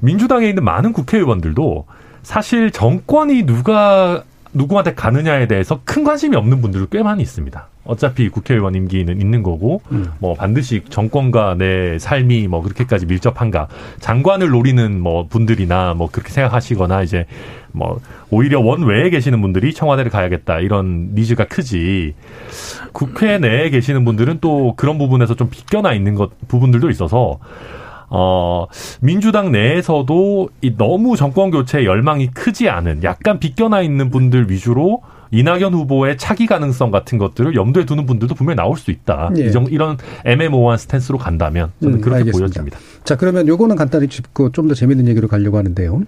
[0.00, 1.84] 민주당에 있는 많은 국회의원들도
[2.22, 4.24] 사실 정권이 누가
[4.54, 7.68] 누구한테 가느냐에 대해서 큰 관심이 없는 분들도 꽤 많이 있습니다.
[7.84, 10.12] 어차피 국회의원 임기는 있는 거고 음.
[10.18, 13.68] 뭐 반드시 정권과 내 삶이 뭐 그렇게까지 밀접한가
[14.00, 17.26] 장관을 노리는 뭐 분들이나 뭐 그렇게 생각하시거나 이제
[17.72, 22.14] 뭐 오히려 원외에 계시는 분들이 청와대를 가야겠다 이런 니즈가 크지
[22.92, 27.38] 국회 내에 계시는 분들은 또 그런 부분에서 좀 비껴나 있는 것 부분들도 있어서
[28.16, 28.66] 어,
[29.00, 35.74] 민주당 내에서도 이 너무 정권 교체 열망이 크지 않은 약간 비껴나 있는 분들 위주로 이낙연
[35.74, 39.32] 후보의 차기 가능성 같은 것들을 염두에 두는 분들도 분명히 나올 수 있다.
[39.36, 39.46] 예.
[39.46, 42.38] 이정, 이런 애매모호한 스탠스로 간다면 저는 음, 그렇게 알겠습니다.
[42.38, 42.78] 보여집니다.
[43.02, 46.02] 자, 그러면 요거는 간단히 짚고 좀 더 재밌는 얘기로 가려고 하는데요.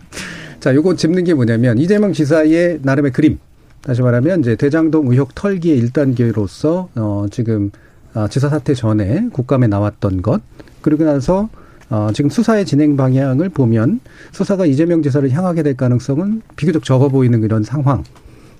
[0.60, 3.38] 자, 요거 짚는 게 뭐냐면 이재명 지사의 나름의 그림.
[3.80, 7.70] 다시 말하면 이제 대장동 의혹 털기의 1단계로서 어 지금
[8.12, 10.42] 아, 지사 사퇴 전에 국감에 나왔던 것
[10.80, 11.48] 그리고 나서
[11.90, 14.00] 어, 지금 수사의 진행 방향을 보면
[14.32, 18.04] 수사가 이재명 지사를 향하게 될 가능성은 비교적 적어 보이는 이런 상황.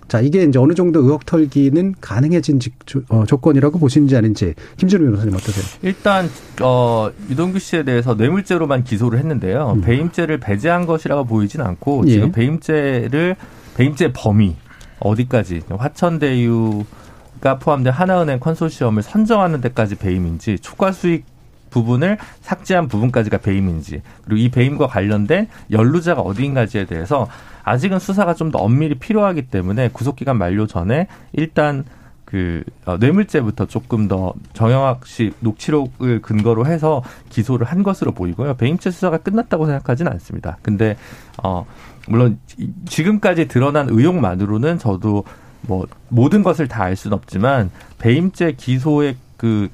[0.08, 2.74] 자, 이게 이제 어느 정도 의혹 털기는 가능해진 직,
[3.10, 5.64] 어, 조건이라고 보시는지 아닌지 김준우 변호사님 어떠세요?
[5.82, 6.30] 일단
[6.62, 9.74] 어, 유동규 씨에 대해서 뇌물죄로만 기소를 했는데요.
[9.76, 9.80] 음.
[9.82, 12.12] 배임죄를 배제한 것이라고 보이진 않고 예.
[12.12, 13.36] 지금 배임죄를
[13.76, 14.56] 배임죄 범위
[15.00, 21.26] 어디까지 화천대유가 포함된 하나은행 컨소시엄을 선정하는 데까지 배임인지 초과 수익
[21.70, 27.28] 부분을 삭제한 부분까지가 배임인지 그리고 이 배임과 관련된 연루자가 어디인가지에 대해서
[27.64, 31.84] 아직은 수사가 좀 더 엄밀히 필요하기 때문에 구속기간 만료 전에 일단
[32.24, 38.54] 그 어, 뇌물죄부터 조금 더 정영학 씨 녹취록을 근거로 해서 기소를 한 것으로 보이고요.
[38.56, 40.58] 배임죄 수사가 끝났다고 생각하지는 않습니다.
[40.62, 40.96] 근데
[41.42, 41.64] 어
[42.06, 42.38] 물론
[42.86, 45.24] 지금까지 드러난 의혹만으로는 저도
[45.62, 49.68] 뭐 모든 것을 다 알 수는 없지만 배임죄 기소의 그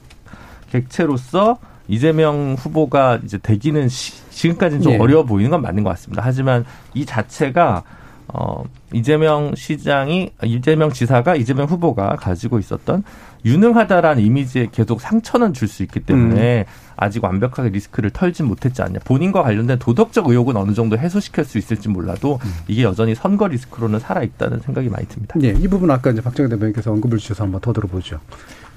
[0.70, 4.98] 객체로서 이재명 후보가 이제 되기는 시, 지금까지는 좀 예.
[4.98, 6.22] 어려워 보이는 건 맞는 것 같습니다.
[6.24, 7.82] 하지만 이 자체가
[8.28, 13.04] 어 이재명 시장이 이재명 지사가 이재명 후보가 가지고 있었던
[13.44, 16.64] 유능하다라는 이미지에 계속 상처는 줄 수 있기 때문에 음.
[16.96, 19.00] 아직 완벽하게 리스크를 털진 못했지 않냐.
[19.04, 22.52] 본인과 관련된 도덕적 의혹은 어느 정도 해소시킬 수 있을지 몰라도 음.
[22.66, 25.34] 이게 여전히 선거 리스크로는 살아 있다는 생각이 많이 듭니다.
[25.38, 28.20] 네, 이 부분 아까 이제 박정희 대변인께서 언급을 주셔서 한번 더 들어보죠.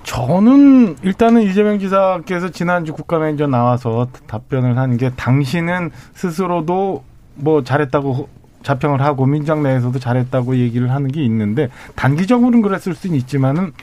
[0.07, 7.03] 저는 일단은 이재명 지사께서 지난주 국감에 나와서 답변을 한 게 당신은 스스로도
[7.35, 8.29] 뭐 잘했다고
[8.63, 13.73] 자평을 하고 민주당 내에서도 잘했다고 얘기를 하는 게 있는데 단기적으로는 그랬을 수는 있지만은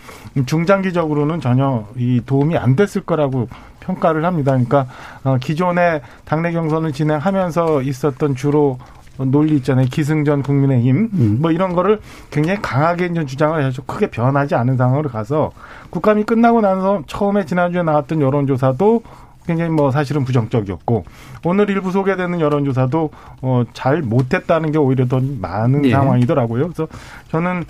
[0.46, 3.48] 중장기적으로는 전혀 이 도움이 안 됐을 거라고
[3.80, 4.52] 평가를 합니다.
[4.52, 4.86] 그러니까
[5.24, 8.78] 어, 기존에 당내 경선을 진행하면서 있었던 주로
[9.18, 9.86] 논리 있잖아요.
[9.90, 11.38] 기승전 국민의힘 음.
[11.40, 12.00] 뭐 이런 거를
[12.30, 15.52] 굉장히 강하게 이제 주장을 해서 크게 변하지 않은 상황으로 가서
[15.90, 19.02] 국감이 끝나고 나서 처음에 지난주에 나왔던 여론조사도
[19.46, 21.04] 굉장히 뭐 사실은 부정적이었고
[21.44, 23.10] 오늘 일부 소개되는 여론조사도
[23.42, 25.90] 어 잘 못했다는 게 오히려 더 많은 예.
[25.90, 26.64] 상황이더라고요.
[26.68, 26.88] 그래서
[27.30, 27.64] 저는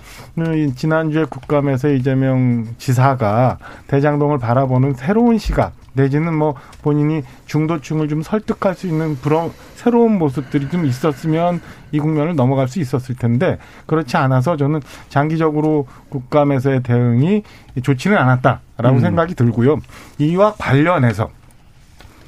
[0.75, 3.57] 지난주에 국감에서 이재명 지사가
[3.87, 10.69] 대장동을 바라보는 새로운 시각 내지는 뭐 본인이 중도층을 좀 설득할 수 있는 그런 새로운 모습들이
[10.69, 11.61] 좀 있었으면
[11.91, 17.43] 이 국면을 넘어갈 수 있었을 텐데 그렇지 않아서 저는 장기적으로 국감에서의 대응이
[17.81, 18.99] 좋지는 않았다라고 음.
[18.99, 19.79] 생각이 들고요.
[20.19, 21.29] 이와 관련해서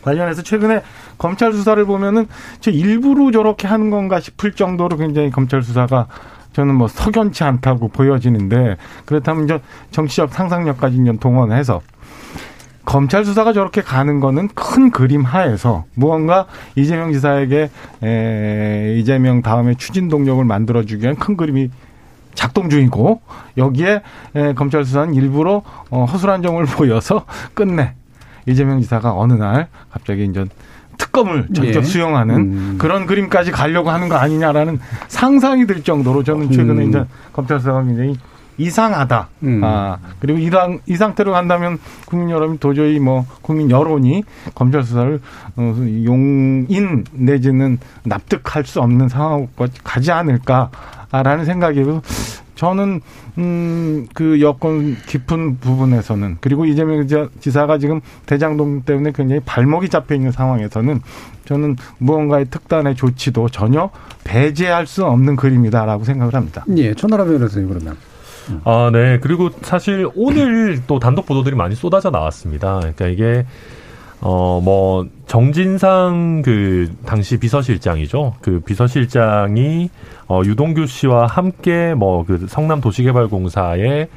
[0.08, 0.84] 관련해서 최근에
[1.18, 2.28] 검찰 수사를 보면은
[2.62, 6.08] 저 일부러 저렇게 하는 건가 싶을 정도로 굉장히 검찰 수사가
[6.54, 9.60] 저는 뭐 석연치 않다고 보여지는데 그렇다면 이제
[9.92, 11.82] 정치적 상상력까지 이제 동원해서
[12.86, 17.70] 검찰 수사가 저렇게 가는 거는 큰 그림 하에서 무언가 이재명 지사에게
[18.02, 21.70] 에, 이재명 다음에 추진 동력을 만들어주기 위한 큰 그림이
[22.34, 23.22] 작동 중이고
[23.58, 24.02] 여기에
[24.36, 27.94] 에, 검찰 수사는 일부러 어, 허술한 점을 보여서 끝내
[28.48, 30.46] 이재명 지사가 어느 날 갑자기 이제
[30.98, 31.82] 특검을 전격 예.
[31.84, 32.76] 수용하는 음.
[32.80, 36.90] 그런 그림까지 가려고 하는 거 아니냐라는 상상이 들 정도로 저는 최근에 음.
[36.90, 38.16] 이제 검찰 수사가 굉장히
[38.58, 39.28] 이상하다.
[39.44, 39.62] 음.
[39.64, 44.24] 아, 그리고 이상, 이 상태로 간다면 국민 여러분이 도저히 뭐 국민 여론이
[44.56, 45.22] 검찰 수사를
[45.56, 52.02] 어, 용인 내지는 납득할 수 없는 상황까지 가지 않을까라는 생각이고
[52.58, 53.02] 저는
[53.38, 57.08] 음 그 여권 깊은 부분에서는 그리고 이재명
[57.40, 61.02] 지사가 지금 대장동 때문에 굉장히 발목이 잡혀 있는 상황에서는
[61.46, 63.90] 저는 무언가의 특단의 조치도 전혀
[64.24, 66.66] 배제할 수 없는 그림이다라고 생각을 합니다.
[66.76, 67.98] 예, 천하라 변호사님 그러면.
[68.64, 69.20] 아, 네.
[69.20, 72.80] 그리고 사실 오늘 또 단독 보도들이 많이 쏟아져 나왔습니다.
[72.80, 73.46] 그러니까 이게
[74.20, 78.36] 어, 뭐, 정진상 그, 당시 비서실장이죠.
[78.42, 79.90] 그 비서실장이,
[80.28, 84.08] 어, 유동규 씨와 함께 뭐, 그 성남 도시개발공사에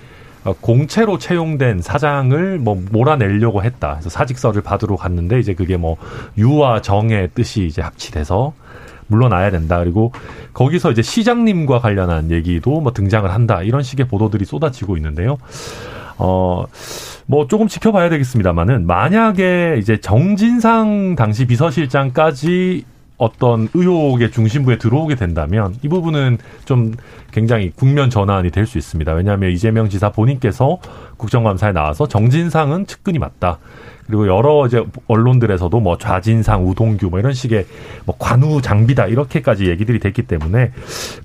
[0.45, 3.93] 어, 공채로 채용된 사장을 뭐 몰아내려고 했다.
[3.93, 5.97] 그래서 사직서를 받으러 갔는데 이제 그게 뭐
[6.39, 8.55] 유와 정의 뜻이 이제 합치돼서
[9.09, 9.79] 물러나야 된다.
[9.81, 10.13] 그리고
[10.55, 13.63] 거기서 이제 시장님과 관련한 얘기도 뭐 등장을 한다.
[13.63, 15.37] 이런 식의 보도들이 쏟아지고 있는데요.
[16.23, 16.67] 어,
[17.27, 22.85] 뭐 조금 지켜봐야 되겠습니다만은 만약에 이제 정진상 당시 비서실장까지
[23.17, 26.93] 어떤 의혹의 중심부에 들어오게 된다면 이 부분은 좀
[27.33, 29.13] 굉장히 국면 전환이 될 수 있습니다.
[29.13, 30.79] 왜냐하면 이재명 지사 본인께서
[31.17, 33.59] 국정감사에 나와서 정진상은 측근이 맞다.
[34.07, 37.65] 그리고 여러 이제 언론들에서도 뭐 좌진상, 우동규 뭐 이런 식의
[38.07, 40.73] 뭐 관우 장비다 이렇게까지 얘기들이 됐기 때문에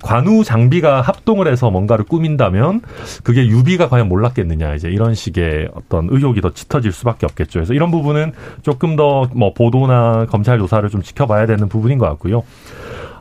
[0.03, 2.81] 관우 장비가 합동을 해서 뭔가를 꾸민다면
[3.23, 7.59] 그게 유비가 과연 몰랐겠느냐 이제 이런 식의 어떤 의혹이 더 짙어질 수밖에 없겠죠.
[7.59, 12.43] 그래서 이런 부분은 조금 더 뭐 보도나 검찰 조사를 좀 지켜봐야 되는 부분인 것 같고요.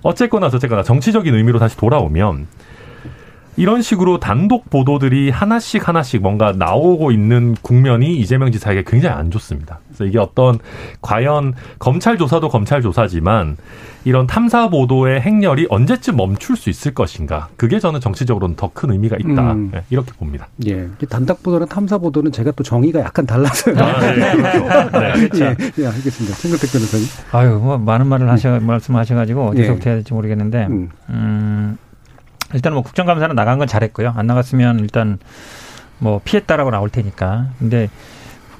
[0.03, 2.47] 어쨌거나 저쨌거나 정치적인 의미로 다시 돌아오면
[3.57, 9.79] 이런 식으로 단독 보도들이 하나씩 하나씩 뭔가 나오고 있는 국면이 이재명 지사에게 굉장히 안 좋습니다.
[9.87, 10.59] 그래서 이게 어떤
[11.01, 13.57] 과연 검찰 조사도 검찰 조사지만
[14.05, 17.49] 이런 탐사 보도의 행렬이 언제쯤 멈출 수 있을 것인가?
[17.57, 19.53] 그게 저는 정치적으로는 더 큰 의미가 있다.
[19.53, 19.71] 음.
[19.73, 20.49] 네, 이렇게 봅니다.
[20.67, 20.89] 예.
[21.09, 23.77] 단독 보도랑 탐사 보도는 제가 또 정의가 약간 달라서요.
[23.79, 25.39] 아, 네, 그렇죠.
[25.45, 25.57] 네.
[25.61, 26.35] 예, 예, 알겠습니다.
[26.37, 27.07] 생각tek 변호사님.
[27.33, 29.91] 아유, 뭐 많은 말을 하셔 말씀하셔 가지고 어디서부터 예.
[29.91, 30.91] 해야 될지 모르겠는데, 음.
[31.11, 31.79] 음,
[32.55, 34.15] 일단 뭐 국정감사는 나간 건 잘했고요.
[34.17, 35.19] 안 나갔으면 일단
[35.99, 37.49] 뭐 피했다라고 나올 테니까.
[37.59, 37.89] 근데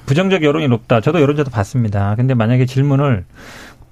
[0.05, 1.01] 부정적 여론이 높다.
[1.01, 2.15] 저도 여론조사 봤습니다.
[2.15, 3.25] 근데 만약에 질문을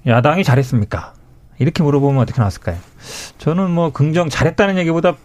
[0.05, 1.13] 야당이 잘했습니까?
[1.59, 2.77] 이렇게 물어보면 어떻게 나왔을까요?
[3.37, 5.15] 저는 뭐 긍정 잘했다는 얘기보다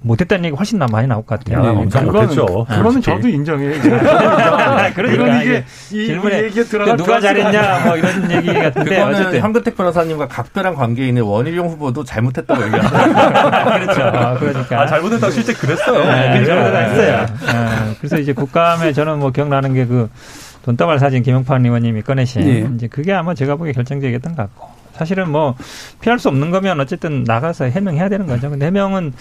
[0.00, 1.64] 못했다는 얘기 훨씬 나- 많이 나올 것 같아요.
[1.66, 2.46] 야, 엄청 그거는- 못했죠.
[2.46, 3.16] 그거는 솔직히.
[3.16, 3.72] 저도 인정해요.
[4.94, 9.14] 그러니까 이건 이게 이 질문에 얘기에 들어갈 누가 필요가 잘했냐 뭐 이런 얘기 같은데 그거는
[9.14, 13.64] 어쨌든 현근택 변호사님과 각별한 관계에 있는 원희룡 후보도 잘못했다고 얘기합니다.
[13.78, 14.02] 그렇죠.
[14.02, 16.04] 어, 그러니까 아, 잘못했다고 실제 그랬어요.
[16.04, 16.52] 네, 그죠?
[16.54, 17.26] 그런 거 했어요.
[17.46, 20.08] 네, 그래서 이제 국감에 저는 뭐 기억나는 게 그
[20.64, 22.68] 돈다발 사진 김영판 의원님이 꺼내신 예.
[22.74, 25.54] 이제 그게 아마 제가 보기에 결정적이었던 것 같고 사실은 뭐
[26.00, 28.50] 피할 수 없는 거면 어쨌든 나가서 해명해야 되는 거죠.
[28.50, 29.12] 근데 해명은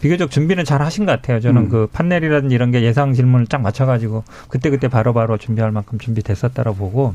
[0.00, 1.40] 비교적 준비는 잘 하신 것 같아요.
[1.40, 1.68] 저는 음.
[1.68, 7.14] 그 판넬이라든지 이런 게 예상 질문을 쫙 맞춰가지고 그때그때 바로바로 준비할 만큼 준비됐었다고 보고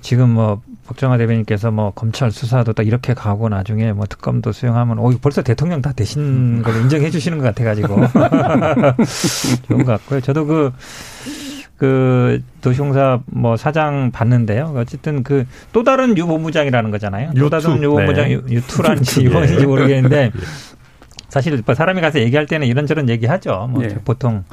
[0.00, 5.10] 지금 뭐 박정화 대변인께서 뭐 검찰 수사도 딱 이렇게 가고 나중에 뭐 특검도 수용하면 오
[5.20, 7.96] 벌써 대통령 다 되신 걸 인정해 주시는 것 같아가지고
[9.68, 10.20] 좋은 것 같고요.
[10.22, 10.72] 저도 그,
[11.78, 14.74] 그 도시공사 뭐 사장 봤는데요.
[14.76, 17.30] 어쨌든 그 또 다른 유 본부장이라는 거잖아요.
[17.34, 17.50] 또 유투.
[17.50, 18.32] 다른 유 본부장 네.
[18.34, 19.24] 유- 유투란지 예.
[19.26, 20.32] 유언인지 모르겠는데
[21.28, 23.68] 사실 뭐 사람이 가서 얘기할 때는 이런저런 얘기하죠.
[23.70, 23.88] 뭐 예.
[24.04, 24.44] 보통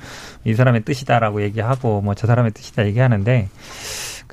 [0.43, 3.49] 이 사람의 뜻이다라고 얘기하고 뭐 저 사람의 뜻이다 얘기하는데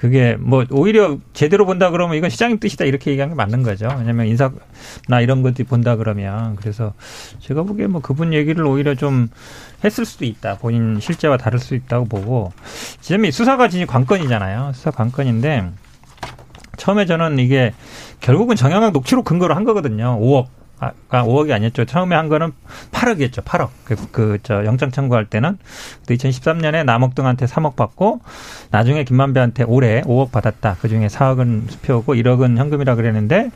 [0.02, 3.86] 그게 뭐 오히려 제대로 본다 그러면 이건 시장님 뜻이다 이렇게 얘기하는 게 맞는 거죠.
[3.86, 6.92] 왜냐하면 인사나 이런 것들이 본다 그러면 그래서
[7.38, 9.28] 제가 보기에 뭐 그분 얘기를 오히려 좀
[9.84, 10.58] 했을 수도 있다.
[10.58, 12.52] 본인 실제와 다를 수 있다고 보고
[13.00, 14.72] 지금 이 수사가 진짜 관건이잖아요.
[14.74, 15.70] 수사 관건인데
[16.78, 17.72] 처음에 저는 이게
[18.18, 20.18] 결국은 정영학 녹취록 근거로 한 거거든요.
[20.20, 20.62] 5억.
[21.10, 21.84] 아, 5억이 아니었죠.
[21.84, 22.52] 처음에 한 거는
[22.90, 23.44] 8억이었죠.
[23.44, 23.68] 8억.
[23.84, 25.58] 그, 그, 저, 영장 청구할 때는.
[26.08, 28.20] 2013년에 남욱 등한테 3억 받고,
[28.70, 30.76] 나중에 김만배한테 올해 5억 받았다.
[30.80, 33.50] 그 중에 4억은 수표고 1억은 현금이라 그랬는데,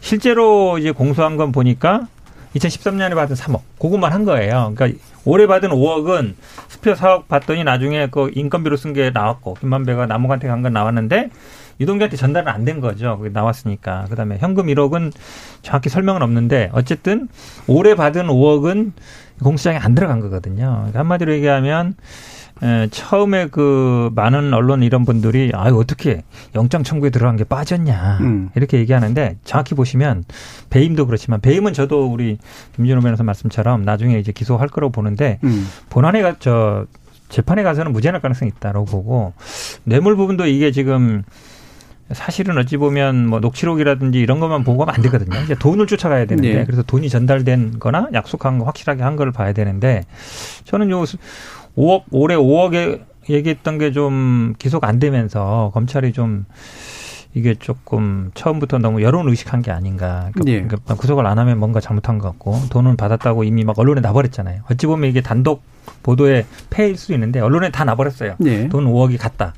[0.00, 2.08] 실제로 이제 공소한 건 보니까
[2.56, 3.60] 2013년에 받은 3억.
[3.80, 4.72] 그것만 한 거예요.
[4.74, 6.34] 그러니까 올해 받은 5억은
[6.68, 11.30] 수표 4억 받더니 나중에 그 인건비로 쓴 게 나왔고, 김만배가 남욱한테 간 건 나왔는데,
[11.80, 13.18] 유동규한테 전달은 안 된 거죠.
[13.18, 14.06] 그게 나왔으니까.
[14.08, 15.12] 그 다음에 현금 1억은
[15.62, 17.28] 정확히 설명은 없는데, 어쨌든
[17.66, 18.92] 올해 받은 5억은
[19.42, 20.76] 공수장에 안 들어간 거거든요.
[20.76, 21.94] 그러니까 한마디로 얘기하면,
[22.62, 26.22] 에, 처음에 그 많은 언론 이런 분들이 아유 어떻게
[26.54, 28.50] 영장 청구에 들어간 게 빠졌냐 음.
[28.54, 30.22] 이렇게 얘기하는데 정확히 보시면
[30.70, 32.38] 배임도 그렇지만 배임은 저도 우리
[32.76, 35.66] 김준호 변호사 말씀처럼 나중에 이제 기소할 거라고 보는데 음.
[35.90, 36.86] 본안에 가, 저,
[37.28, 39.32] 재판에 가서는 무죄할 가능성이 있다라고 보고,
[39.82, 41.24] 뇌물 부분도 이게 지금
[42.12, 45.40] 사실은 어찌 보면 뭐 녹취록이라든지 이런 것만 보고 하면 안 되거든요.
[45.42, 46.64] 이제 돈을 쫓아가야 되는데, 네.
[46.64, 50.02] 그래서 돈이 전달된 거나 약속한 거 확실하게 한걸 봐야 되는데,
[50.64, 51.02] 저는 요
[51.76, 56.44] 5억, 올해 5억에 얘기했던 게 좀 기소가 안 되면서 검찰이 좀
[57.32, 60.30] 이게 조금 처음부터 너무 여론 의식한 게 아닌가.
[60.34, 60.62] 그러니까 예.
[60.62, 64.62] 그러니까 구속을 안 하면 뭔가 잘못한 것 같고 돈은 받았다고 이미 막 언론에 나버렸잖아요.
[64.70, 65.62] 어찌 보면 이게 단독
[66.02, 68.36] 보도의 폐일 수도 있는데 언론에 다 나버렸어요.
[68.38, 68.68] 네.
[68.68, 69.52] 돈 5억이 갔다.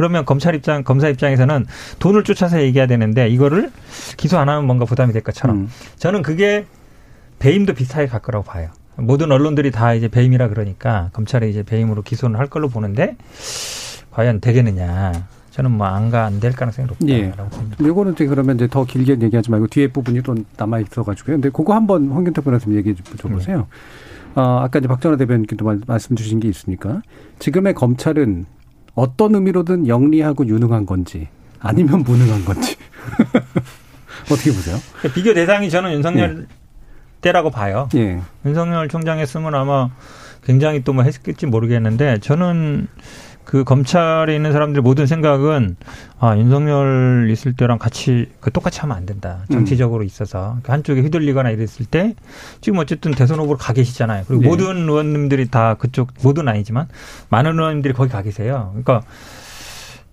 [0.00, 1.66] 그러면 검찰 입장, 검사 입장에서는
[1.98, 3.70] 돈을 쫓아서 얘기해야 되는데 이거를
[4.16, 5.56] 기소 안 하면 뭔가 부담이 될 것처럼.
[5.56, 5.68] 음.
[5.98, 6.64] 저는 그게
[7.38, 8.70] 배임도 비슷하게 갈 거라고 봐요.
[8.96, 13.16] 모든 언론들이 다 이제 배임이라 그러니까 검찰이 이제 배임으로 기소는 할 걸로 보는데
[14.10, 15.12] 과연 되겠느냐.
[15.50, 17.24] 저는 뭐 안가 안 될 가능성이 예.
[17.26, 17.84] 높다라고 봅니다.
[17.84, 21.36] 요거는 이제 그러면 이제 더 길게 얘기하지 말고 뒤에 부분이 또 남아 있어가지고요.
[21.36, 23.66] 근데 그거 한번 황균태 변호사님 얘기해 줘보세요.
[24.34, 27.02] 어, 아까 이제 박정호 대변인께도 말- 말씀 주신 게 있으니까
[27.38, 28.46] 지금의 검찰은
[28.94, 31.28] 어떤 의미로든 영리하고 유능한 건지
[31.60, 32.76] 아니면 무능한 건지
[34.30, 34.76] 어떻게 보세요?
[34.98, 36.54] 그러니까 비교 대상이 저는 윤석열 예.
[37.20, 37.88] 때라고 봐요.
[37.94, 38.20] 예.
[38.44, 39.90] 윤석열 총장 했으면 아마
[40.44, 42.88] 굉장히 또 뭐 했을지 모르겠는데 저는
[43.50, 45.74] 그 검찰에 있는 사람들의 모든 생각은
[46.20, 51.50] 아 윤석열 있을 때랑 같이 그 똑같이 하면 안 된다 정치적으로 있어서 그러니까 한쪽에 휘둘리거나
[51.50, 52.14] 이랬을 때
[52.60, 54.48] 지금 어쨌든 대선 후보로 가 계시잖아요 그리고 네.
[54.48, 56.86] 모든 의원님들이 다 그쪽 모든 아니지만
[57.30, 59.02] 많은 의원님들이 거기 가 계세요 그러니까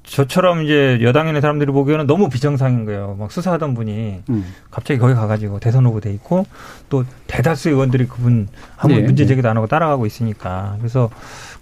[0.08, 3.17] 저처럼 이제 여당에 있는 사람들이 보기에는 너무 비정상인 거예요.
[3.19, 4.54] 막 수사하던 분이 음.
[4.71, 6.45] 갑자기 거기 가가지고 대선 후보 돼 있고
[6.89, 8.47] 또 대다수의 의원들이 그분
[8.78, 9.02] 아무 네.
[9.02, 11.10] 문제 제기도 안 하고 따라가고 있으니까 그래서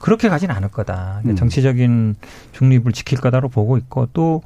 [0.05, 1.21] 그렇게 가진 않을 거다.
[1.25, 1.35] 음.
[1.35, 2.15] 정치적인
[2.51, 4.43] 중립을 지킬 거다로 보고 있고 또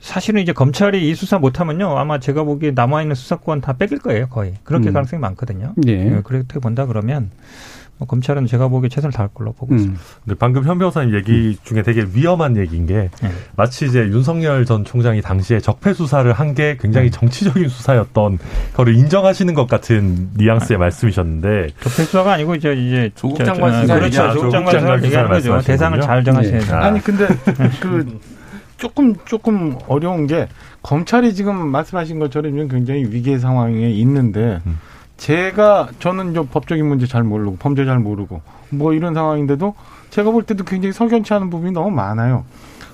[0.00, 4.26] 사실은 이제 검찰이 이 수사 못하면요 아마 제가 보기에 남아 있는 수사권 다 뺏길 거예요
[4.28, 4.92] 거의 그렇게 음.
[4.92, 5.74] 가능성이 많거든요.
[5.76, 6.20] 네.
[6.24, 7.30] 그렇게 본다 그러면 뭐
[8.06, 9.76] 검찰은 제가 보기에 최선을 다할 걸로 보고 음.
[9.78, 10.02] 있습니다.
[10.24, 13.30] 근데 방금 현 변호사님 얘기 중에 되게 위험한 얘기인 게 네.
[13.56, 17.18] 마치 이제 윤석열 전 총장이 당시에 적폐 수사를 한 게 굉장히 네.
[17.18, 18.38] 정치적인 수사였던
[18.74, 20.80] 거를 인정하시는 것 같은 뉘앙스의 아.
[20.80, 24.32] 말씀이셨는데 적폐 수사가 아니고 이제 이제 조국 장관 수사 그렇죠.
[24.34, 25.60] 조국 장관 수사를 얘기하는 거죠.
[25.62, 26.66] 대상을 잘 정하셔야 돼요.
[26.66, 26.72] 네.
[26.86, 27.26] 아니 근데
[27.80, 28.18] 그
[28.76, 30.48] 조금 조금 어려운 게
[30.82, 34.60] 검찰이 지금 말씀하신 것처럼 굉장히 위기의 상황에 있는데.
[34.66, 34.78] 음.
[35.22, 39.76] 제가 저는 좀 법적인 문제 잘 모르고 범죄 잘 모르고 뭐 이런 상황인데도
[40.10, 42.44] 제가 볼 때도 굉장히 석연치 않은 부분이 너무 많아요.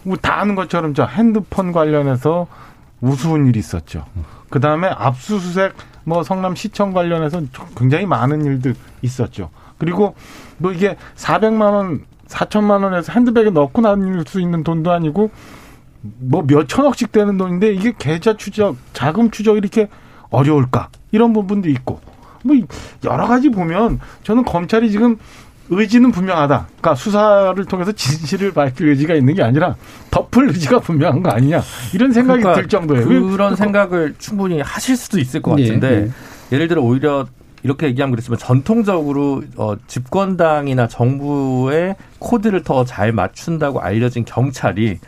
[0.02, 2.46] 뭐 다 아는 것처럼 저 핸드폰 관련해서
[3.00, 4.04] 우스운 일이 있었죠.
[4.50, 5.72] 그 다음에 압수수색
[6.04, 7.40] 뭐 성남 시청 관련해서
[7.74, 9.48] 굉장히 많은 일들 있었죠.
[9.78, 10.14] 그리고
[10.58, 15.30] 뭐 이게 400만 원, 4천만 원에서 핸드백에 넣고 다닐 수 있는 돈도 아니고
[16.02, 19.88] 뭐 몇 천억씩 되는 돈인데 이게 계좌 추적, 자금 추적 이렇게
[20.28, 20.90] 어려울까?
[21.10, 22.00] 이런 부분도 있고
[22.44, 22.56] 뭐
[23.04, 25.16] 여러 가지 보면 저는 검찰이 지금
[25.70, 26.66] 의지는 분명하다.
[26.80, 29.76] 그러니까 수사를 통해서 진실을 밝힐 의지가 있는 게 아니라
[30.10, 33.06] 덮을 의지가 분명한 거 아니냐 이런 생각이 그러니까 들 정도예요.
[33.30, 36.10] 그런 생각을 충분히 하실 수도 있을 것 같은데 예, 예.
[36.52, 37.26] 예를 들어 오히려
[37.64, 44.98] 이렇게 얘기하면 그렇지만 전통적으로 어, 집권당이나 정부의 코드를 더 잘 맞춘다고 알려진 경찰이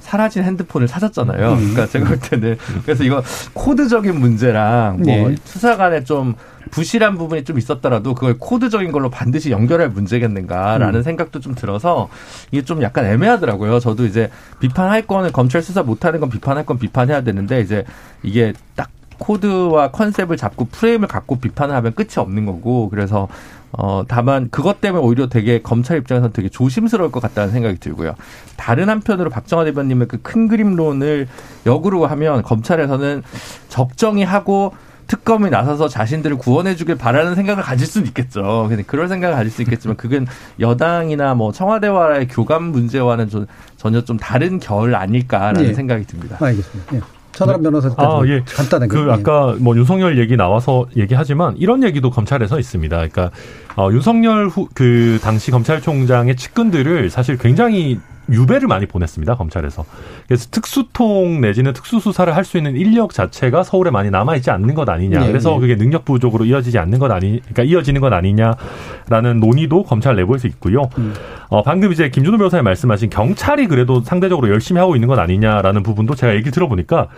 [0.00, 1.52] 사라진 핸드폰을 찾았잖아요.
[1.52, 1.56] 음.
[1.56, 3.22] 그러니까 제가 볼 때는 그래서 이거
[3.54, 5.34] 코드적인 문제랑 뭐 네.
[5.44, 6.34] 수사관에 좀
[6.70, 11.02] 부실한 부분이 좀 있었더라도 그걸 코드적인 걸로 반드시 연결할 문제겠는가라는 음.
[11.02, 12.08] 생각도 좀 들어서
[12.50, 13.80] 이게 좀 약간 애매하더라고요.
[13.80, 14.30] 저도 이제
[14.60, 17.84] 비판할 거는 검찰 수사 못하는 건 비판할 건 비판해야 되는데 이제
[18.22, 23.28] 이게 딱 코드와 컨셉을 잡고 프레임을 갖고 비판을 하면 끝이 없는 거고 그래서
[23.72, 28.14] 어 다만 그것 때문에 오히려 되게 검찰 입장에서는 되게 조심스러울 것 같다는 생각이 들고요.
[28.56, 31.28] 다른 한편으로 박정화 대변님의 그 큰 그림론을
[31.66, 33.22] 역으로 하면 검찰에서는
[33.68, 34.72] 적정히 하고
[35.10, 38.66] 특검이 나서서 자신들을 구원해주길 바라는 생각을 가질 수는 있겠죠.
[38.68, 40.24] 근데 그럴 생각을 가질 수 있겠지만 그건
[40.60, 43.46] 여당이나 뭐 청와대와의 교감 문제와는 좀
[43.76, 45.74] 전혀 좀 다른 결 아닐까라는 예.
[45.74, 46.36] 생각이 듭니다.
[46.40, 46.94] 알겠습니다.
[46.94, 47.00] 예.
[47.32, 48.44] 천하람 변호사 아, 예.
[48.46, 48.88] 간단하게.
[48.88, 49.12] 그 예.
[49.12, 52.96] 아까 뭐 윤석열 얘기 나와서 얘기하지만 이런 얘기도 검찰에서 있습니다.
[52.96, 53.30] 그러니까
[53.76, 57.98] 어, 윤석열 후, 그 당시 검찰총장의 측근들을 사실 굉장히
[58.30, 59.84] 유배를 많이 보냈습니다 검찰에서.
[60.26, 64.88] 그래서 특수통 내지는 특수수사를 할 수 있는 인력 자체가 서울에 많이 남아 있지 않는 것
[64.88, 65.20] 아니냐.
[65.20, 65.60] 네, 그래서 네.
[65.60, 70.88] 그게 능력 부족으로 이어지지 않는 것 아니, 그러니까 이어지는 것 아니냐라는 논의도 검찰 내부에서 있고요.
[70.98, 71.14] 음.
[71.48, 76.14] 어, 방금 이제 김준호 변호사님 말씀하신 경찰이 그래도 상대적으로 열심히 하고 있는 것 아니냐라는 부분도
[76.14, 77.08] 제가 얘기 들어보니까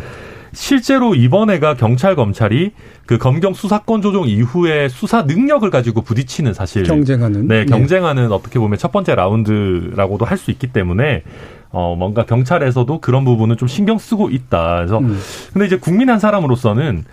[0.52, 2.72] 실제로 이번에가 경찰 검찰이
[3.06, 8.34] 그 검경 수사권 조정 이후에 수사 능력을 가지고 부딪히는 사실 경쟁하는 네 경쟁하는 네.
[8.34, 11.22] 어떻게 보면 첫 번째 라운드라고도 할 수 있기 때문에
[11.70, 14.76] 어 뭔가 경찰에서도 그런 부분은 좀 신경 쓰고 있다.
[14.76, 15.18] 그래서 음.
[15.52, 17.04] 근데 이제 국민 한 사람으로서는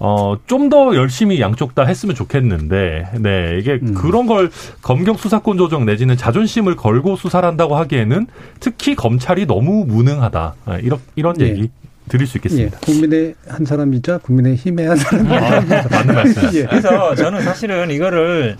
[0.00, 3.94] 어, 좀 더 열심히 양쪽 다 했으면 좋겠는데, 네, 이게 음.
[3.94, 4.50] 그런 걸
[4.82, 8.26] 검경 수사권 조정 내지는 자존심을 걸고 수사를 한다고 하기에는
[8.60, 10.54] 특히 검찰이 너무 무능하다.
[10.64, 11.48] 아, 이런, 이런 네.
[11.50, 11.70] 얘기
[12.08, 12.76] 드릴 수 있겠습니다.
[12.76, 15.36] 예, 국민의 한 사람이자 국민의 힘의 한 사람이자.
[15.36, 16.54] 아, 맞는 말씀.
[16.54, 16.66] 예.
[16.66, 18.56] 그래서 저는 사실은 이거를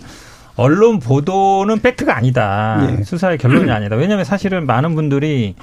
[0.55, 2.87] 언론 보도는 팩트가 아니다.
[2.97, 3.03] 예.
[3.03, 3.95] 수사의 결론이 아니다.
[3.95, 5.55] 왜냐하면 사실은 많은 분들이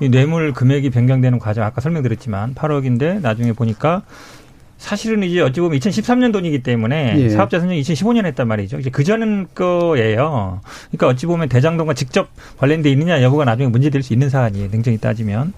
[0.00, 4.02] 이 뇌물 금액이 변경되는 과정 아까 설명드렸지만 8억인데 나중에 보니까
[4.78, 7.28] 사실은 이제 어찌 보면 2013년 돈이기 때문에 예.
[7.30, 8.78] 사업자 선정 2015년 했단 말이죠.
[8.78, 10.60] 이제 그 전 거예요.
[10.90, 14.68] 그러니까 어찌 보면 대장동과 직접 관련돼 있느냐 여부가 나중에 문제될 수 있는 사안이에요.
[14.70, 15.52] 냉정히 따지면.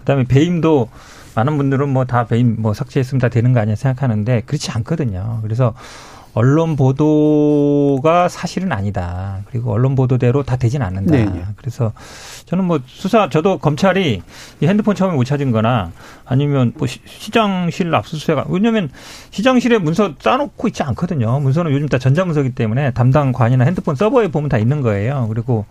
[0.00, 0.88] 그다음에 배임도
[1.34, 5.40] 많은 분들은 뭐 다 배임 뭐 삭제했으면 다 되는 거 아니야 생각하는데 그렇지 않거든요.
[5.42, 5.74] 그래서
[6.34, 9.38] 언론 보도가 사실은 아니다.
[9.50, 11.12] 그리고 언론 보도대로 다 되진 않는다.
[11.12, 11.30] 네네.
[11.30, 11.44] 네.
[11.56, 11.92] 그래서
[12.46, 14.22] 저는 뭐 수사 저도 검찰이
[14.60, 15.92] 이 핸드폰 처음에 못 찾은 거나
[16.24, 18.90] 아니면 뭐 시장실 압수수색 왜냐면
[19.30, 21.38] 시장실에 문서 쌓아놓고 있지 않거든요.
[21.38, 25.26] 문서는 요즘 다 전자문서기 때문에 담당 관이나 핸드폰 서버에 보면 다 있는 거예요.
[25.28, 25.66] 그리고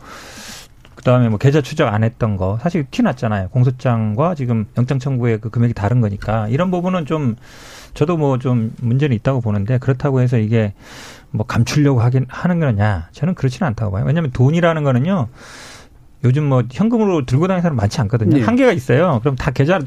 [1.04, 3.50] 그다음에 뭐 계좌 추적 안 했던 거 사실 티 났잖아요.
[3.50, 7.36] 공소장과 지금 영장 청구의 그 금액이 다른 거니까 이런 부분은 좀
[7.94, 10.74] 저도 뭐 좀 문제는 있다고 보는데 그렇다고 해서 이게
[11.32, 13.10] 뭐 감추려고 하긴 하는 거냐?
[13.12, 14.06] 저는 그렇지는 않다고 봐요.
[14.06, 15.28] 왜냐하면 돈이라는 거는요.
[16.24, 18.38] 요즘 뭐 현금으로 들고 다니는 사람 많지 않거든요.
[18.38, 18.44] 네.
[18.44, 19.20] 한계가 있어요.
[19.20, 19.80] 그럼 다 계좌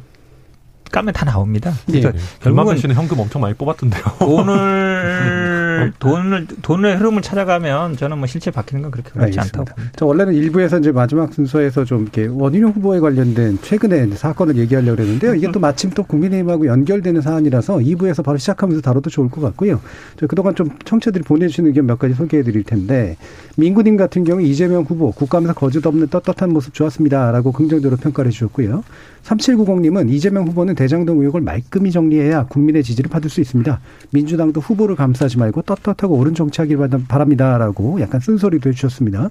[0.90, 1.72] 까면 다 나옵니다.
[1.86, 2.12] 그래서 예.
[2.40, 4.02] 결만 결국은 씨는 현금 엄청 많이 뽑았던데요.
[4.20, 9.64] 돈을 돈을 돈의 흐름을 찾아가면 저는 뭐 실제 바뀌는 건 그렇게 어렵지 않다고.
[9.66, 9.92] 봅니다.
[9.96, 15.34] 저 원래는 일부에서 이제 마지막 순서에서 좀 이렇게 원희룡 후보에 관련된 최근에 사건을 얘기하려고 했는데요.
[15.34, 19.80] 이게 또 마침 또 국민의힘하고 연결되는 사안이라서 2부에서 바로 시작하면서 다뤄도 좋을 것 같고요.
[20.18, 23.16] 저 그동안 좀 청취자들이 보내주신 의견 몇 가지 소개해 드릴 텐데
[23.56, 28.82] 민구님 같은 경우 이재명 후보 국감에서 거짓 없는 떳떳한 모습 좋았습니다라고 긍정적으로 평가를 해주셨고요.
[29.26, 33.80] 3790님은 이재명 후보는 대장동 의혹을 말끔히 정리해야 국민의 지지를 받을 수 있습니다.
[34.10, 39.30] 민주당도 후보를 감싸지 말고 떳떳하고 옳은 정치하길 바랍니다 라고 약간 쓴소리도 해주셨습니다.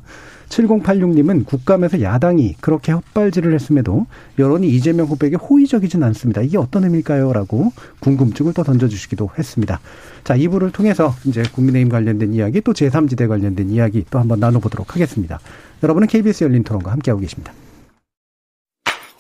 [0.50, 4.06] 7086님은 국감에서 야당이 그렇게 헛발질을 했음에도
[4.38, 6.42] 여론이 이재명 후보에게 호의적이진 않습니다.
[6.42, 7.32] 이게 어떤 의미일까요?
[7.34, 9.80] 라고 궁금증을 또 던져주시기도 했습니다.
[10.24, 15.40] 자, 2부를 통해서 이제 국민의힘 관련된 이야기 또 제3지대 관련된 이야기 또 한번 나눠보도록 하겠습니다.
[15.82, 17.54] 여러분은 KBS 열린 토론과 함께하고 계십니다.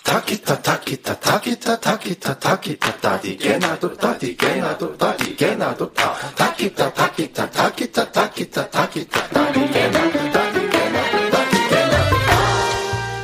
[0.05, 8.05] Takita takita takita takita takita tadigena do tadigena do tadigena do ta takita takita takita
[8.13, 12.01] takita takita tadigena tadigena do tadigena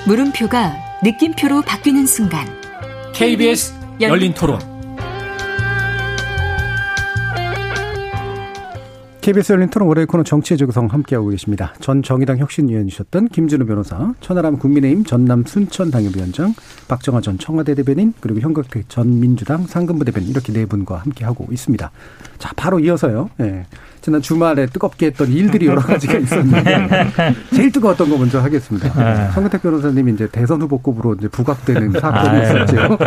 [0.07, 0.73] 물음표가
[1.03, 2.47] 느낌표로 바뀌는 순간
[3.13, 4.70] KBS 열린 토론.
[9.21, 11.75] KBS 열린 토론 월요일 코너 정치의 재구성 함께하고 계십니다.
[11.79, 16.55] 전 정의당 혁신위원이셨던 김준우 변호사, 천하람 국민의힘 전남 순천 당협위원장,
[16.87, 21.91] 박정아 전 청와대 대변인, 그리고 현각택 전 민주당 상근부 대변인 이렇게 네 분과 함께하고 있습니다.
[22.39, 23.29] 자, 바로 이어서요.
[23.41, 23.67] 예.
[24.01, 26.87] 지난 주말에 뜨겁게 했던 일들이 여러 가지가 있었는데
[27.53, 28.89] 제일 뜨거웠던 거 먼저 하겠습니다.
[29.33, 32.63] 현각택 변호사님이 이제 대선 후보급으로 이제 부각되는 사건이 아유.
[32.63, 32.97] 있었죠.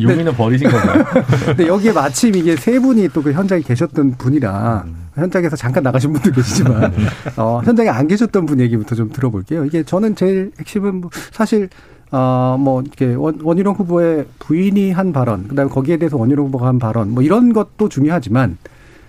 [0.00, 1.04] 용인은 버리신 건가요?
[1.46, 4.84] 근데 여기에 마침 이게 세 분이 또 그 현장에 계셨던 분이라
[5.14, 6.92] 현장에서 잠깐 나가신 분도 계시지만
[7.36, 9.64] 어, 현장에 안 계셨던 분 얘기부터 좀 들어볼게요.
[9.64, 11.68] 이게 저는 제일 핵심은 뭐 사실
[12.10, 17.10] 어뭐 이렇게 원, 원희룡 후보의 부인이 한 발언, 그다음에 거기에 대해서 원희룡 후보가 한 발언,
[17.12, 18.56] 뭐 이런 것도 중요하지만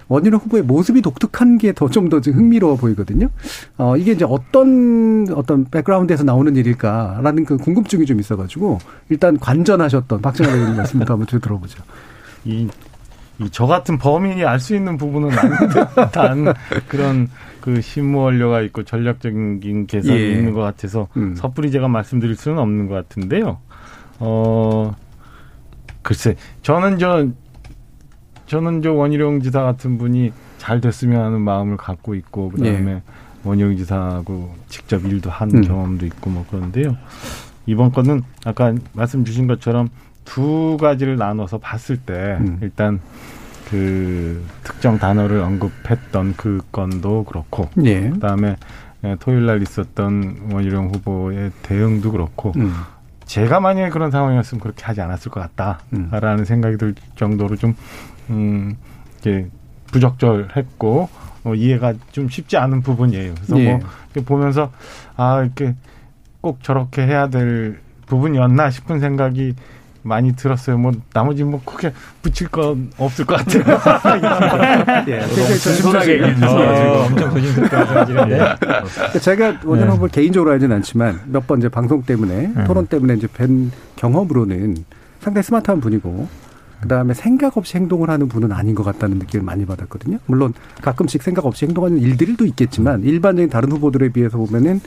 [0.07, 3.29] 원희룡 후보의 모습이 독특한 게 더 좀더 흥미로워 보이거든요.
[3.77, 8.79] 어, 이게 이제 어떤, 어떤 백그라운드에서 나오는 일일까라는 그 궁금증이 좀 있어가지고
[9.09, 11.81] 일단 관전하셨던 박정환 의원님 말씀부터 한번 좀 들어보죠.
[12.43, 12.67] 이,
[13.45, 16.53] 이저 같은 범인이 알 수 있는 부분은 아닌 듯한
[16.87, 17.29] 그런
[17.59, 20.31] 그 심무 원료가 있고 전략적인 개성이 예.
[20.31, 21.35] 있는 것 같아서 음.
[21.35, 23.59] 섣불리 제가 말씀드릴 수는 없는 것 같은데요.
[24.19, 24.95] 어,
[26.01, 27.27] 글쎄, 저는 저,
[28.47, 33.01] 저는 저 원희룡 지사 같은 분이 잘 됐으면 하는 마음을 갖고 있고, 그 다음에
[33.43, 35.57] 원희룡 지사하고 직접 일도 한 예.
[35.57, 35.61] 음.
[35.61, 36.95] 경험도 있고 뭐 그런데요.
[37.65, 39.89] 이번 건은 아까 말씀 주신 것처럼
[40.31, 42.57] 두 가지를 나눠서 봤을 때 음.
[42.61, 43.01] 일단
[43.69, 48.09] 그 특정 단어를 언급했던 그 건도 그렇고 예.
[48.11, 48.55] 그다음에
[49.03, 52.71] 예, 토요일 날 있었던 원희룡 후보의 대응도 그렇고 음.
[53.25, 56.45] 제가 만약에 그런 상황이었으면 그렇게 하지 않았을 것 같다라는 음.
[56.45, 57.75] 생각이 들 정도로 좀
[58.29, 58.77] 음,
[59.19, 59.47] 이게
[59.87, 61.09] 부적절했고
[61.43, 63.33] 어, 이해가 좀 쉽지 않은 부분이에요.
[63.35, 63.71] 그래서 예.
[63.71, 63.79] 뭐
[64.13, 64.71] 이렇게 보면서
[65.17, 65.75] 아 이렇게
[66.39, 69.55] 꼭 저렇게 해야 될 부분이었나 싶은 생각이
[70.03, 70.77] 많이 들었어요.
[70.77, 75.05] 뭐 나머지 뭐 크게 붙일 건 없을 것 같아요.
[75.07, 75.21] 예.
[75.27, 79.91] 신선하게 얘기해 주셔서 어, 엄청 조심스럽게 하시는데 그러니까 제가 원현 네.
[79.93, 82.63] 후보를 개인적으로 알지는 않지만 몇 번 이제 방송 때문에 네.
[82.65, 84.85] 토론 때문에 이제 뵌 경험으로는
[85.19, 86.27] 상당히 스마트한 분이고
[86.81, 90.17] 그다음에 생각 없이 행동을 하는 분은 아닌 것 같다는 느낌을 많이 받았거든요.
[90.25, 94.81] 물론 가끔씩 생각 없이 행동하는 일들도 있겠지만 일반적인 다른 후보들에 비해서 보면은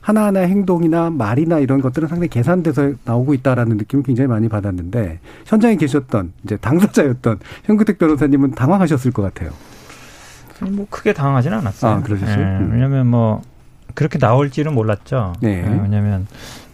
[0.00, 6.32] 하나하나의 행동이나 말이나 이런 것들은 상당히 계산돼서 나오고 있다라는 느낌을 굉장히 많이 받았는데 현장에 계셨던
[6.44, 9.50] 이제 당사자였던 현근택 변호사님은 당황하셨을 것 같아요.
[10.70, 11.92] 뭐 크게 당황하지는 않았어요.
[11.92, 12.38] 아, 그러셨어요?
[12.38, 12.70] 예, 음.
[12.72, 13.42] 왜냐하면 뭐
[13.94, 15.34] 그렇게 나올지는 몰랐죠.
[15.40, 15.64] 네.
[15.66, 16.26] 예, 왜냐하면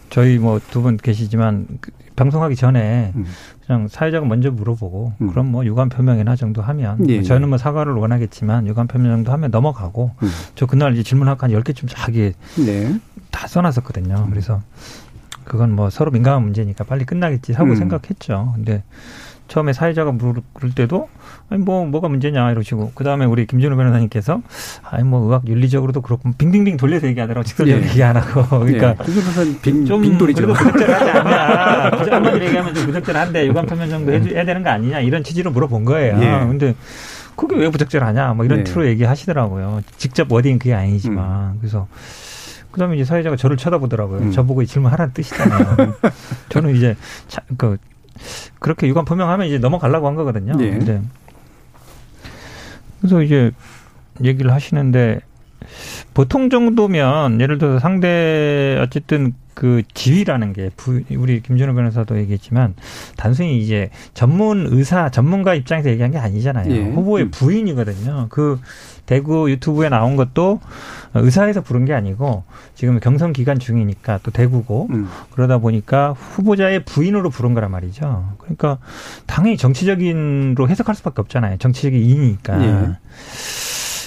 [0.09, 3.25] 저희 뭐 두 분 계시지만 그 방송하기 전에 음.
[3.65, 5.29] 그냥 사회자가 먼저 물어보고 음.
[5.29, 9.51] 그럼 뭐 유감 표명이나 정도 하면 예, 저는 뭐 사과를 원하겠지만 유감 표명 정도 하면
[9.51, 10.29] 넘어가고 음.
[10.55, 12.99] 저 그날 이제 질문하고 한 10개쯤 자기 네.
[13.31, 14.25] 다 써놨었거든요.
[14.25, 14.29] 음.
[14.29, 14.61] 그래서
[15.45, 17.75] 그건 뭐 서로 민감한 문제니까 빨리 끝나겠지 하고 음.
[17.75, 18.51] 생각했죠.
[18.55, 18.83] 근데
[19.53, 20.41] 처음에 사회자가 물을
[20.73, 21.09] 때도
[21.47, 24.41] 아니 뭐 뭐가 문제냐 이러시고 그 다음에 우리 김준호 변호사님께서
[24.81, 27.87] 아니 뭐 의학 윤리적으로도 그렇고 빙빙빙 돌려서 얘기하더라고 직설적으로 예.
[27.87, 29.05] 얘기 안 하고 그러니까 예.
[29.05, 30.47] 김 변호사는 빙, 좀 빙돌이죠.
[30.47, 31.91] 부적절하지 않냐.
[32.15, 36.19] 한마디로 얘기하면 좀 부적절한데 유감 표명 정도 해야 되는 거 아니냐 이런 취지로 물어본 거예요.
[36.19, 36.47] 예.
[36.47, 36.73] 근데
[37.35, 38.63] 그게 왜 부적절하냐 뭐 이런 네.
[38.63, 39.81] 틀로 얘기하시더라고요.
[39.97, 41.87] 직접 워딩 그게 아니지만 그래서
[42.71, 44.19] 그다음에 이제 사회자가 저를 쳐다보더라고요.
[44.19, 44.31] 음.
[44.31, 45.93] 저보고 이 질문 하라는 뜻이잖아요.
[46.49, 46.95] 저는 이제
[47.27, 47.77] 차, 그
[48.59, 50.53] 그렇게 유감 표명하면 이제 넘어가려고 한 거거든요.
[50.63, 50.77] 예.
[50.81, 51.01] 이제
[52.99, 53.51] 그래서 이제
[54.23, 55.19] 얘기를 하시는데
[56.13, 62.73] 보통 정도면 예를 들어서 상대 어쨌든 그 지위라는 게 부, 우리 김준호 변호사도 얘기했지만
[63.17, 66.71] 단순히 이제 전문 의사 전문가 입장에서 얘기한 게 아니잖아요.
[66.71, 66.81] 예.
[66.81, 67.31] 후보의 음.
[67.31, 68.27] 부인이거든요.
[68.29, 68.59] 그
[69.05, 70.59] 대구 유튜브에 나온 것도
[71.13, 72.43] 의사에서 부른 게 아니고
[72.73, 75.09] 지금 경선 기간 중이니까 또 대구고 음.
[75.31, 78.33] 그러다 보니까 후보자의 부인으로 부른 거란 말이죠.
[78.39, 78.79] 그러니까
[79.27, 81.57] 당연히 정치적인로 해석할 수밖에 없잖아요.
[81.57, 82.63] 정치적인 이인이니까.
[82.63, 82.97] 예.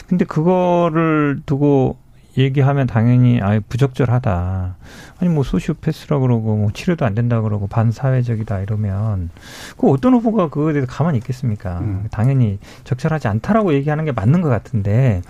[0.08, 1.96] 근데 그거를 두고
[2.38, 4.76] 얘기하면 당연히 아예 부적절하다.
[5.18, 9.30] 아니 뭐 소시오패스라 그러고 뭐 치료도 안 된다 그러고 반사회적이다 이러면
[9.78, 11.78] 그 어떤 후보가 그거에 대해서 가만히 있겠습니까?
[11.80, 12.04] 음.
[12.10, 15.22] 당연히 적절하지 않다라고 얘기하는 게 맞는 것 같은데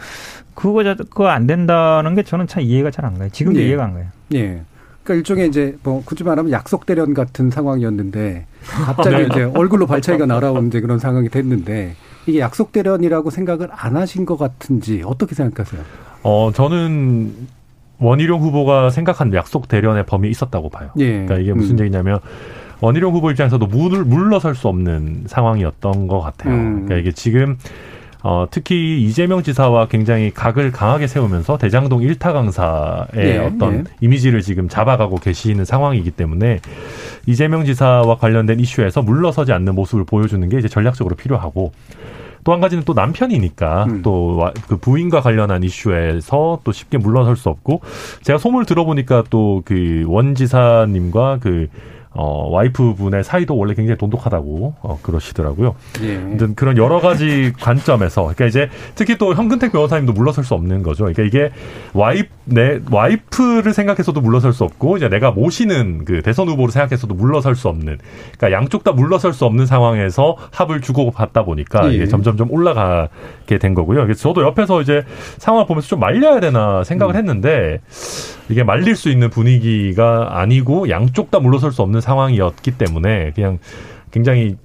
[0.55, 3.29] 그거 자- 그거 안 된다는 게 저는 참 이해가 잘 안 가요.
[3.29, 3.67] 지금도 예.
[3.69, 4.07] 이해가 안 가요.
[4.35, 4.63] 예.
[5.07, 10.67] 그러니까 일종의 이제 뭐 굳이 말하면 약속 대련 같은 상황이었는데 갑자기 이제 얼굴로 발차기가 날아온
[10.67, 11.95] 이제 그런 상황이 됐는데
[12.27, 15.81] 이게 약속 대련이라고 생각을 안 하신 것 같은지 어떻게 생각하세요?
[16.25, 17.33] 어, 저는
[17.99, 20.91] 원희룡 후보가 생각한 약속 대련의 범위에 있었다고 봐요.
[20.99, 21.13] 예.
[21.13, 21.85] 그러니까 이게 무슨 음.
[21.85, 22.19] 얘기냐면
[22.81, 26.53] 원희룡 후보 입장에서도 물, 물러설 수 없는 상황이었던 것 같아요.
[26.53, 26.85] 음.
[26.85, 27.57] 그러니까 이게 지금
[28.23, 33.85] 어, 특히 이재명 지사와 굉장히 각을 강하게 세우면서 대장동 일타 강사의 예, 어떤 예.
[34.01, 36.61] 이미지를 지금 잡아가고 계시는 상황이기 때문에
[37.27, 41.73] 이재명 지사와 관련된 이슈에서 물러서지 않는 모습을 보여주는 게 이제 전략적으로 필요하고
[42.45, 44.03] 또한 가지는 또 남편이니까 음.
[44.03, 47.81] 또그 부인과 관련한 이슈에서 또 쉽게 물러설 수 없고
[48.23, 51.67] 제가 소문을 들어보니까 또 그 원지사님과 그
[52.17, 55.75] 어, 와이프 분의 사이도 원래 굉장히 돈독하다고 어, 그러시더라고요.
[56.03, 56.17] 예.
[56.17, 61.05] 아무튼 그런 여러 가지 관점에서 그러니까 이제 특히 또 현근택 변호사님도 물러설 수 없는 거죠.
[61.05, 61.51] 그러니까 이게
[61.93, 67.57] 와이프 내 와이프를 생각해서도 물러설 수 없고 이제 내가 모시는 그 대선 후보를 생각해서도 물러설
[67.57, 67.99] 수 없는
[68.39, 71.95] 그러니까 양쪽 다 물러설 수 없는 상황에서 합을 주고 받다 보니까 예.
[71.95, 74.03] 이게 점점점 올라가게 된 거고요.
[74.03, 75.03] 그래서 저도 옆에서 이제
[75.39, 77.19] 상황을 보면서 좀 말려야 되나 생각을 음.
[77.19, 77.81] 했는데
[78.49, 83.59] 이게 말릴 수 있는 분위기가 아니고 양쪽 다 물러설 수 없는 상황이었기 때문에 그냥
[84.11, 84.57] 굉장히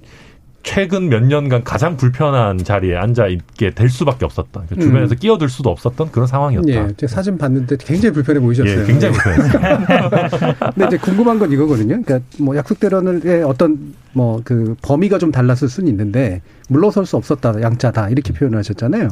[0.62, 5.18] 최근 몇 년간 가장 불편한 자리에 앉아 있게 될 수밖에 없었던 그 주변에서 음.
[5.18, 6.68] 끼어들 수도 없었던 그런 상황이었다.
[6.68, 8.82] 예, 제가 사진 봤는데 굉장히 불편해 보이셨어요.
[8.82, 10.54] 예, 굉장히 불편했어요.
[10.74, 12.00] 근데 이제 궁금한 건 이거거든요.
[12.00, 17.60] 그러니까 뭐 약속 대련의 어떤 뭐 그 범위가 좀 달랐을 수는 있는데 물러설 수 없었다,
[17.60, 19.08] 양자다 이렇게 표현하셨잖아요.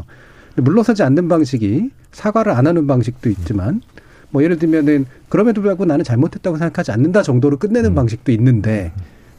[0.54, 3.82] 근데 물러서지 않는 방식이 사과를 안 하는 방식도 있지만
[4.30, 7.94] 뭐 예를 들면은 그럼에도 불구하고 나는 잘못했다고 생각하지 않는다 정도로 끝내는 음.
[7.94, 8.92] 방식도 있는데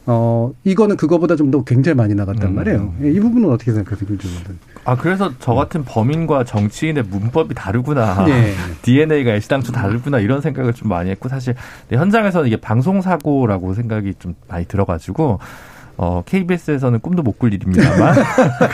[0.04, 2.54] 어 이거는 그거보다 좀 더 굉장히 많이 나갔단 음.
[2.56, 2.94] 말이에요.
[3.04, 4.58] 예, 이 부분은 어떻게 생각하세요, 김준호는?
[4.84, 8.26] 아 그래서 저 같은 범인과 정치인의 문법이 다르구나.
[8.28, 8.52] 예.
[8.82, 11.54] DNA가 애시당초 다르구나 이런 생각을 좀 많이 했고 사실
[11.88, 15.38] 현장에서는 이게 방송 사고라고 생각이 좀 많이 들어가지고
[15.98, 18.14] 어 KBS에서는 꿈도 못 꿀 일입니다만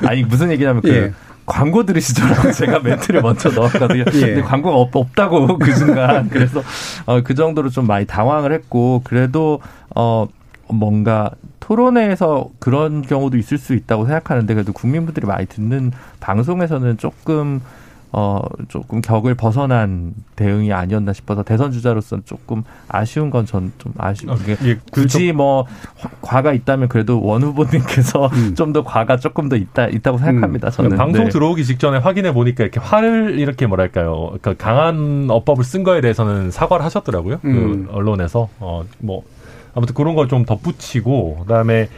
[0.00, 1.12] 그 아니 무슨 얘기냐면 그 예.
[1.48, 4.04] 광고 들으시더라고 제가 멘트를 먼저 넣었거든요.
[4.14, 4.20] 예.
[4.20, 6.62] 근데 광고가 없, 없다고 그 순간 그래서
[7.06, 9.60] 어, 그 정도로 좀 많이 당황을 했고 그래도
[9.96, 10.28] 어
[10.68, 11.30] 뭔가
[11.60, 17.60] 토론회에서 그런 경우도 있을 수 있다고 생각하는데 그래도 국민분들이 많이 듣는 방송에서는 조금
[18.10, 24.34] 어 조금 격을 벗어난 대응이 아니었나 싶어서 대선 주자로서는 조금 아쉬운 건 전 좀 아쉬운
[24.44, 25.66] 게 예, 굳이 뭐
[25.98, 28.54] 화- 과가 있다면 그래도 원 후보님께서 음.
[28.56, 30.70] 좀더 과가 조금 더 있다 있다고 생각합니다.
[30.70, 31.30] 저는 방송 네.
[31.30, 36.84] 들어오기 직전에 확인해 보니까 이렇게 화를 이렇게 뭐랄까요, 그러니까 강한 어법을 쓴 거에 대해서는 사과를
[36.86, 37.40] 하셨더라고요.
[37.44, 37.86] 음.
[37.88, 39.22] 그 언론에서 어뭐
[39.74, 41.88] 아무튼 그런 걸 좀 덧붙이고 그다음에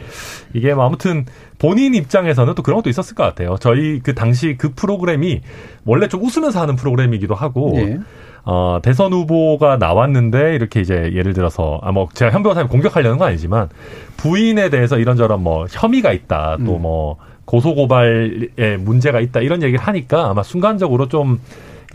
[0.53, 1.25] 이게 뭐 아무튼
[1.61, 3.55] 본인 입장에서는 또 그런 것도 있었을 것 같아요.
[3.59, 5.41] 저희 그 당시 그 프로그램이
[5.85, 7.99] 원래 좀 웃으면서 하는 프로그램이기도 하고 예.
[8.43, 13.27] 어, 대선 후보가 나왔는데 이렇게 이제 예를 들어서 아 뭐 제가 현 변호사님 공격하려는 건
[13.27, 13.69] 아니지만
[14.17, 16.81] 부인에 대해서 이런저런 뭐 혐의가 있다 또 음.
[16.81, 21.39] 뭐 고소 고발에 문제가 있다 이런 얘기를 하니까 아마 순간적으로 좀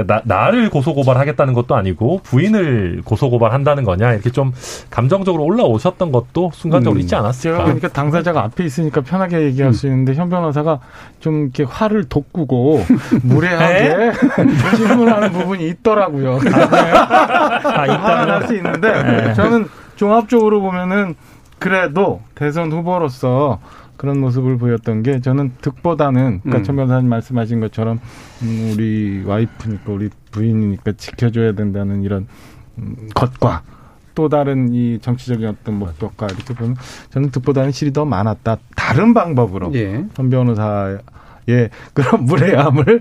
[0.04, 4.52] 나, 나를 고소 고발하겠다는 것도 아니고 부인을 고소 고발한다는 거냐 이렇게 좀
[4.90, 7.00] 감정적으로 올라오셨던 것도 순간적으로 음.
[7.00, 7.64] 있지 않았을까?
[7.64, 10.80] 그러니까 당사자가 앞에 있으니까 편하게 얘기할 수 있는데 현 변호사가
[11.20, 12.84] 좀 이렇게 화를 돋구고
[13.22, 14.12] 무례하게
[14.76, 16.38] 질문하는 부분이 있더라고요.
[16.42, 19.34] 아, 화를 할수 있는데 네.
[19.34, 21.14] 저는 종합적으로 보면은
[21.58, 23.60] 그래도 대선 후보로서
[23.96, 26.64] 그런 모습을 보였던 게 저는 득보다는 그러니까 음.
[26.64, 27.98] 천 변호사님 말씀하신 것처럼
[28.42, 32.26] 음, 우리 와이프니까 우리 부인이니까 지켜줘야 된다는 이런
[32.78, 33.62] 음, 것과
[34.14, 36.76] 또 다른 이 정치적인 어떤 목적과 이렇게 보면
[37.10, 38.56] 저는 득보다는 실이 더 많았다.
[38.74, 40.04] 다른 방법으로 예.
[40.14, 40.98] 현 변호사의
[41.48, 42.84] 예, 그런 무례함을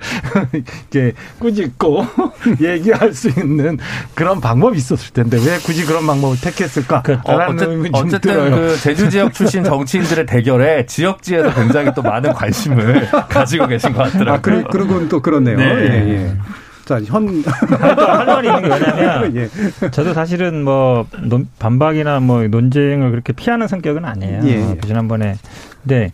[0.91, 2.05] 이렇게 꾸짖고
[2.61, 3.77] 얘기할 수 있는
[4.13, 7.01] 그런 방법이 있었을 텐데 왜 굳이 그런 방법을 택했을까?
[7.01, 13.09] 그, 어, 어쨌든, 어쨌든 그 제주 지역 출신 정치인들의 대결에 지역지에서 굉장히 또 많은 관심을
[13.29, 14.33] 가지고 계신 것 같더라고요.
[14.33, 15.57] 아, 그러, 그러고는 또 그렇네요.
[15.57, 15.65] 네.
[15.65, 16.37] 예, 예.
[16.85, 17.43] 자, 현.
[17.43, 19.49] 할 말이 있는 게 왜냐면, 예.
[19.89, 24.41] 저도 사실은 뭐, 논, 반박이나 뭐, 논쟁을 그렇게 피하는 성격은 아니에요.
[24.45, 24.77] 예.
[24.79, 25.35] 그 지난번에.
[25.81, 26.11] 근데,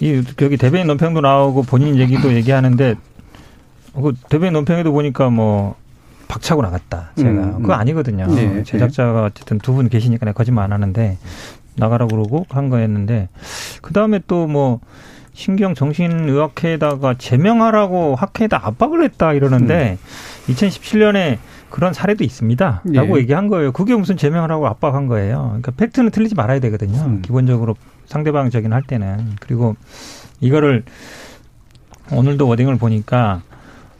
[0.00, 2.94] 이, 여기 대변인 논평도 나오고 본인 얘기도 얘기하는데,
[3.94, 5.74] 그 대변인 논평에도 보니까 뭐,
[6.28, 7.10] 박차고 나갔다.
[7.16, 7.28] 제가.
[7.30, 7.62] 음, 음.
[7.62, 8.26] 그거 아니거든요.
[8.36, 8.62] 예.
[8.62, 11.18] 제작자가 어쨌든 두 분 계시니까 내가 거짓말 안 하는데,
[11.76, 13.28] 나가라고 그러고 한 거였는데,
[13.82, 14.80] 그 다음에 또 뭐,
[15.32, 19.96] 신경 정신의학회에다가 제명하라고 학회에다 압박을 했다 이러는데
[20.48, 20.52] 음.
[20.52, 21.38] 2017년에
[21.70, 22.82] 그런 사례도 있습니다.
[22.84, 23.22] 라고 예.
[23.22, 23.72] 얘기한 거예요.
[23.72, 25.46] 그게 무슨 제명하라고 압박한 거예요.
[25.60, 27.00] 그러니까 팩트는 틀리지 말아야 되거든요.
[27.00, 27.22] 음.
[27.22, 27.76] 기본적으로
[28.10, 29.36] 상대방 적인 할 때는.
[29.40, 29.76] 그리고
[30.40, 30.84] 이거를
[32.10, 33.42] 오늘도 워딩을 보니까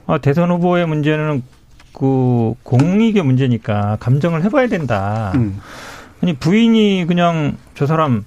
[0.06, 1.42] 아, 대선 후보의 문제는
[1.94, 5.32] 그 공익의 문제니까 감정을 해봐야 된다.
[5.36, 5.60] 음.
[6.20, 8.24] 아니 부인이 그냥 저 사람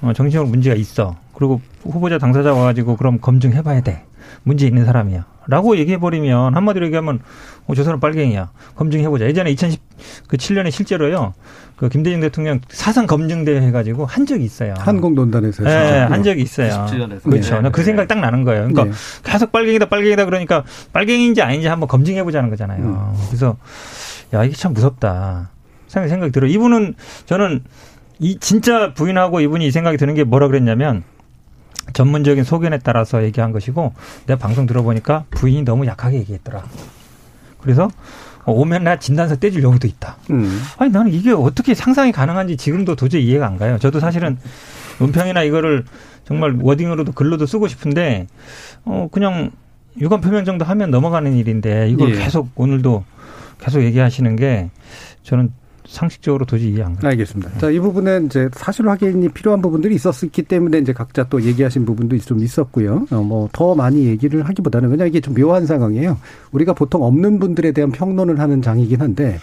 [0.00, 1.16] 어, 정신적 문제가 있어.
[1.34, 4.04] 그리고 후보자 당사자 와가지고 그럼 검증해봐야 돼.
[4.44, 5.26] 문제 있는 사람이야.
[5.48, 7.20] 라고 얘기해버리면 한마디로 얘기하면
[7.66, 8.50] 어, 저 사람 빨갱이야.
[8.76, 9.26] 검증해보자.
[9.26, 11.34] 예전에 2017년에 실제로요.
[11.76, 14.74] 그 김대중 대통령 사상 검증대회 해가지고 한 적이 있어요.
[14.78, 15.64] 한국논단에서.
[15.64, 16.86] 네, 한 적이 있어요.
[17.30, 17.60] 그렇죠.
[17.60, 17.70] 네.
[17.70, 18.68] 그 생각 딱 나는 거예요.
[18.68, 18.90] 그러니까 네.
[19.24, 22.84] 계속 빨갱이다, 빨갱이다 그러니까 빨갱이인지 아닌지 한번 검증해보자는 거잖아요.
[22.84, 23.24] 음.
[23.28, 23.56] 그래서
[24.34, 25.50] 야, 이게 참 무섭다.
[25.88, 26.50] 생각, 생각이 들어요.
[26.50, 26.94] 이분은
[27.26, 27.64] 저는
[28.18, 31.02] 이 진짜 부인하고 이분이 이 생각이 드는 게 뭐라 그랬냐면
[31.92, 33.92] 전문적인 소견에 따라서 얘기한 것이고
[34.26, 36.64] 내가 방송 들어보니까 부인이 너무 약하게 얘기했더라.
[37.60, 37.88] 그래서
[38.46, 40.16] 오면 나 진단서 떼줄 용도 있다.
[40.30, 40.60] 음.
[40.78, 43.78] 아니 나는 이게 어떻게 상상이 가능한지 지금도 도저히 이해가 안 가요.
[43.78, 44.38] 저도 사실은
[44.98, 45.84] 논평이나 이거를
[46.24, 48.26] 정말 워딩으로도 글로도 쓰고 싶은데
[48.84, 49.50] 어 그냥
[50.00, 52.18] 유감 표명 정도 하면 넘어가는 일인데 이걸 예.
[52.18, 53.04] 계속 오늘도
[53.60, 54.70] 계속 얘기하시는 게
[55.22, 55.52] 저는
[55.86, 57.10] 상식적으로 도저히 이해 안 가요.
[57.10, 57.58] 알겠습니다.
[57.58, 62.18] 자, 이 부분은 이제 사실 확인이 필요한 부분들이 있었기 때문에 이제 각자 또 얘기하신 부분도
[62.18, 63.06] 좀 있었고요.
[63.10, 66.18] 어, 뭐더 많이 얘기를 하기보다는 그냥 이게 좀 묘한 상황이에요.
[66.52, 69.38] 우리가 보통 없는 분들에 대한 평론을 하는 장이긴 한데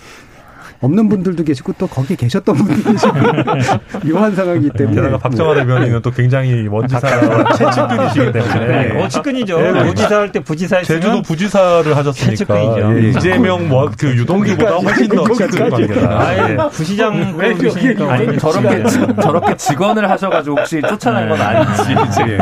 [0.82, 3.14] 없는 분들도 계시고 또 거기에 계셨던 분도 계시고
[4.12, 4.96] 묘한 상황이기 때문에.
[4.96, 8.68] 게다가 박정화 대변인은 또 굉장히 원지사와 최측근이시기 때문에.
[8.68, 9.04] 네.
[9.04, 9.60] 어, 측근이죠.
[9.60, 9.86] 네.
[9.86, 12.96] 부지사 할 때 부지사 했으면 제주도 부지사를 하셨으니까.
[12.98, 13.10] 예.
[13.10, 16.20] 이재명 뭐그 유동규보다 훨씬 더 측근 관계다.
[16.20, 17.54] 아예 부시장 왜
[18.10, 18.84] 아니 저렇게
[19.22, 22.22] 저렇게 직원을 하셔가지고 혹시 쫓아낸 건 아닌지.
[22.32, 22.38] 예.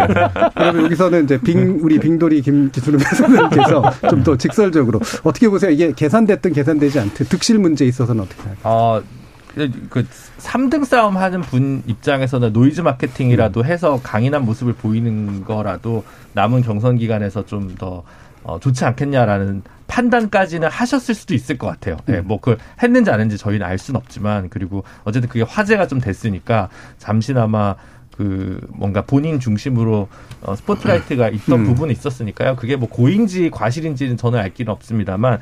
[0.55, 5.71] 그러면 여기서는 이제 빙 우리 빙돌이 김지수는 변호사님께서 좀 더 직설적으로 어떻게 보세요?
[5.71, 8.73] 이게 계산됐든 계산되지 않든 득실 문제에 있어서는 어떻게 생각하세요?
[8.73, 9.01] 어,
[9.89, 10.05] 그
[10.37, 16.03] 3등 싸움 하는 분 입장에서는 노이즈 마케팅이라도 해서 강인한 모습을 보이는 거라도
[16.33, 18.03] 남은 경선 기간에서 좀더
[18.43, 21.97] 어, 좋지 않겠냐라는 판단까지는 하셨을 수도 있을 것 같아요.
[22.07, 25.99] 예, 네, 뭐그 했는지 안 했는지 저희는 알 수는 없지만 그리고 어쨌든 그게 화제가 좀
[25.99, 27.75] 됐으니까 잠시나마
[28.15, 30.07] 그 뭔가 본인 중심으로
[30.41, 31.65] 어, 스포트라이트가 있던 음.
[31.65, 32.55] 부분이 있었으니까요.
[32.55, 35.39] 그게 뭐 고인지 과실인지는 저는 알 길은 없습니다만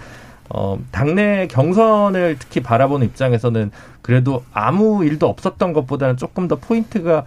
[0.50, 3.72] 어, 당내 경선을 특히 바라보는 입장에서는
[4.02, 7.26] 그래도 아무 일도 없었던 것보다는 조금 더 포인트가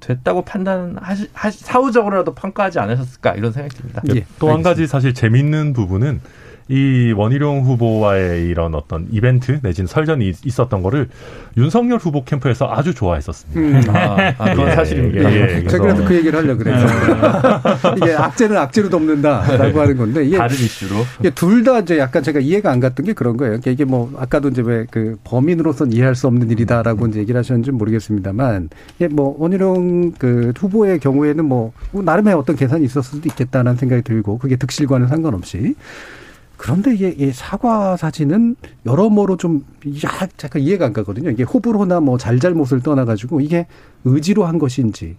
[0.00, 4.02] 됐다고 판단하시 사후적으로라도 평가하지 않으셨을까 이런 생각이 듭니다.
[4.14, 6.20] 예, 또한 가지 사실 재밌는 부분은
[6.70, 11.08] 이 원희룡 후보와의 이런 어떤 이벤트 내지는 설전이 있었던 거를
[11.56, 13.60] 윤석열 후보 캠프에서 아주 좋아했었습니다.
[13.60, 13.82] 음.
[13.96, 15.32] 아, 아, 그건 예, 사실입니다.
[15.32, 16.88] 예, 예, 제가 그래서 그 얘기를 하려고 그랬어요.
[17.96, 22.38] 이게 악재는 악재로 덮는다라고 하는 건데 이게 다른 이슈로 이게 둘 다 이제 약간 제가
[22.38, 23.50] 이해가 안 갔던 게 그런 거예요.
[23.60, 27.70] 그러니까 이게 뭐 아까도 이제 왜 그 범인으로서는 이해할 수 없는 일이다라고 이제 얘기를 하셨는지
[27.72, 34.02] 모르겠습니다만 이게 뭐 원희룡 그 후보의 경우에는 뭐 나름의 어떤 계산이 있었을 수도 있겠다라는 생각이
[34.02, 35.74] 들고 그게 득실과는 상관없이
[36.60, 38.54] 그런데 이게 이 사과 사진은
[38.84, 39.64] 여러모로 좀
[40.04, 41.30] 약간 이해가 안 가거든요.
[41.30, 43.66] 이게 호불호나 뭐 잘잘못을 떠나가지고 이게
[44.04, 45.16] 의지로 한 것인지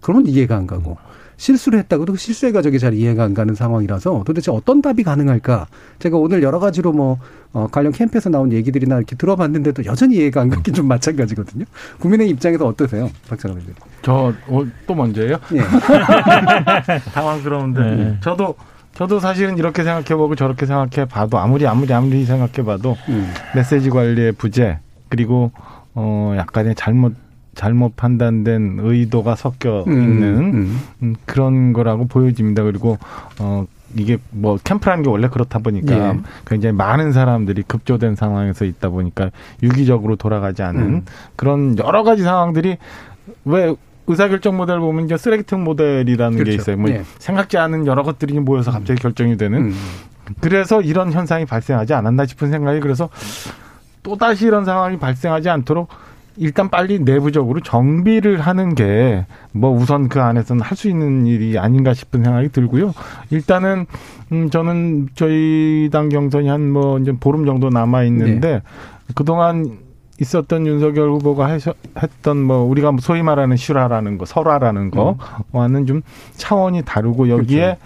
[0.00, 0.96] 그러면 이해가 안 가고
[1.36, 5.66] 실수를 했다고도 그 실수의 가족이 잘 이해가 안 가는 상황이라서 도대체 어떤 답이 가능할까?
[5.98, 7.18] 제가 오늘 여러 가지로 뭐
[7.52, 11.66] 어, 관련 캠프에서 나온 얘기들이나 이렇게 들어봤는데도 여전히 이해가 안 가긴 좀 마찬가지거든요.
[12.00, 13.74] 국민의 입장에서 어떠세요, 박찬호 의원님?
[14.00, 15.36] 저또 먼저예요?
[15.52, 15.60] 예.
[17.12, 18.18] 당황스러운데 네.
[18.22, 18.56] 저도
[18.98, 23.32] 저도 사실은 이렇게 생각해보고 저렇게 생각해봐도 아무리 아무리 아무리 생각해봐도 음.
[23.54, 25.52] 메시지 관리의 부재 그리고
[25.94, 27.14] 어 약간의 잘못
[27.54, 29.92] 잘못 판단된 의도가 섞여 음.
[29.92, 30.80] 있는 음.
[31.04, 31.16] 음.
[31.26, 32.64] 그런 거라고 보여집니다.
[32.64, 32.98] 그리고
[33.38, 36.18] 어 이게 뭐 캠프라는 게 원래 그렇다 보니까 예.
[36.44, 39.30] 굉장히 많은 사람들이 급조된 상황에서 있다 보니까
[39.62, 41.04] 유기적으로 돌아가지 않은 음.
[41.36, 42.78] 그런 여러 가지 상황들이
[43.44, 43.74] 왜
[44.08, 46.50] 의사결정 모델 보면 이제 쓰레기통 모델이라는 그렇죠.
[46.50, 46.76] 게 있어요.
[46.76, 47.02] 뭐 예.
[47.18, 49.58] 생각지 않은 여러 것들이 모여서 갑자기 결정이 되는.
[49.66, 49.74] 음.
[50.40, 53.08] 그래서 이런 현상이 발생하지 않았나 싶은 생각이 그래서
[54.02, 55.88] 또 다시 이런 상황이 발생하지 않도록
[56.36, 61.94] 일단 빨리 내부적으로 정비를 하는 게 뭐 우선 그 안에서는 할 수 있는 일이 아닌가
[61.94, 62.94] 싶은 생각이 들고요.
[63.30, 63.86] 일단은
[64.30, 68.62] 음 저는 저희 당 경선이 한 뭐 이제 보름 정도 남아 있는데
[69.16, 69.78] 그동안
[70.20, 71.58] 있었던 윤석열 후보가
[72.02, 76.02] 했던 뭐 우리가 소위 말하는 실화라는 거, 설화라는 거와는 좀
[76.36, 77.78] 차원이 다르고 여기에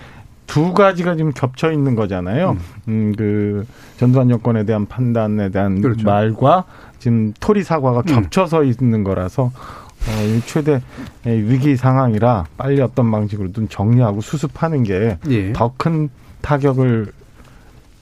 [0.47, 2.57] 두 가지가 지금 겹쳐 있는 거잖아요.
[2.89, 3.66] 음, 그
[3.99, 6.05] 전두환 정권에 대한 판단에 대한 그렇죠.
[6.05, 6.64] 말과
[6.99, 8.05] 지금 토리 사과가 음.
[8.07, 10.83] 겹쳐서 있는 거라서 어, 이 최대
[11.24, 15.53] 위기 상황이라 빨리 어떤 방식으로든 정리하고 수습하는 게 예.
[15.53, 16.11] 더큰
[16.41, 17.12] 타격을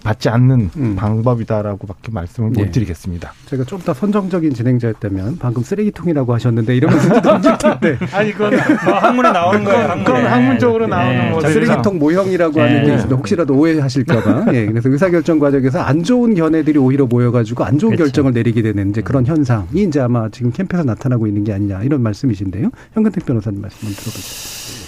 [0.03, 0.97] 받지 않는 음.
[0.97, 2.63] 방법이다라고밖에 말씀을 예.
[2.65, 3.33] 못 드리겠습니다.
[3.47, 8.51] 제가 좀 더 선정적인 진행자였다면 방금 쓰레기통이라고 하셨는데 이러면서 던질 텐데 아니 이건
[8.85, 9.89] 뭐 학문에 나오는 거예요.
[9.89, 10.05] 학문에.
[10.05, 12.95] 그건 학문적으로 나오는 네, 뭐 저희 쓰레기통 모형이라고 하는 게 네.
[12.97, 13.17] 있습니다.
[13.17, 14.53] 혹시라도 오해하실까봐.
[14.55, 18.05] 예, 그래서 의사결정 과정에서 안 좋은 견해들이 오히려 모여가지고 안 좋은 그렇죠.
[18.05, 22.03] 결정을 내리게 되는 이제 그런 현상이 이제 아마 지금 캠프에서 나타나고 있는 게 아니냐 이런
[22.03, 22.71] 말씀이신데요.
[22.93, 24.80] 현근택 변호사님 말씀 한번 들어보죠.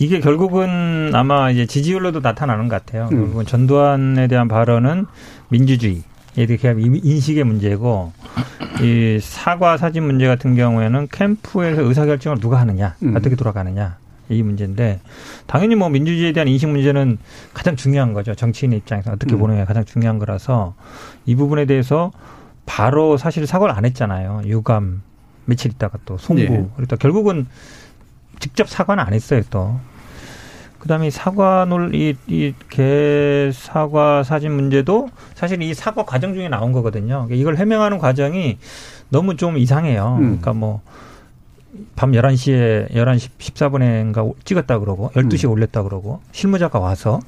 [0.00, 3.08] 이게 결국은 아마 이제 지지율로도 나타나는 것 같아요.
[3.12, 3.18] 음.
[3.18, 5.06] 결국은 전두환에 대한 발언은
[5.48, 6.02] 민주주의.
[6.36, 8.12] 이렇게 인식의 문제고
[8.80, 13.16] 이 사과 사진 문제 같은 경우에는 캠프에서 의사결정을 누가 하느냐 음.
[13.16, 13.96] 어떻게 돌아가느냐
[14.28, 15.00] 이 문제인데
[15.46, 17.18] 당연히 뭐 민주주의에 대한 인식 문제는
[17.54, 19.40] 가장 중요한 거죠 정치인의 입장에서 어떻게 음.
[19.40, 20.74] 보느냐가 가장 중요한 거라서
[21.26, 22.12] 이 부분에 대해서
[22.66, 25.02] 바로 사실 사과를 안 했잖아요 유감
[25.46, 26.46] 며칠 있다가 또 송구 예.
[26.46, 27.46] 그리고 또 결국은
[28.40, 29.78] 직접 사과는 안 했어요 또
[30.78, 37.24] 그다음에 이 사과 논이이개 사과 사진 문제도 사실 이 사과 과정 중에 나온 거거든요.
[37.26, 38.58] 그러니까 이걸 해명하는 과정이
[39.08, 40.18] 너무 좀 이상해요.
[40.20, 40.22] 음.
[40.22, 40.80] 그러니까 뭐
[41.96, 45.50] 밤 11시에 11시 14분에인가 찍었다 그러고 12시에 음.
[45.52, 47.20] 올렸다 그러고 실무자가 와서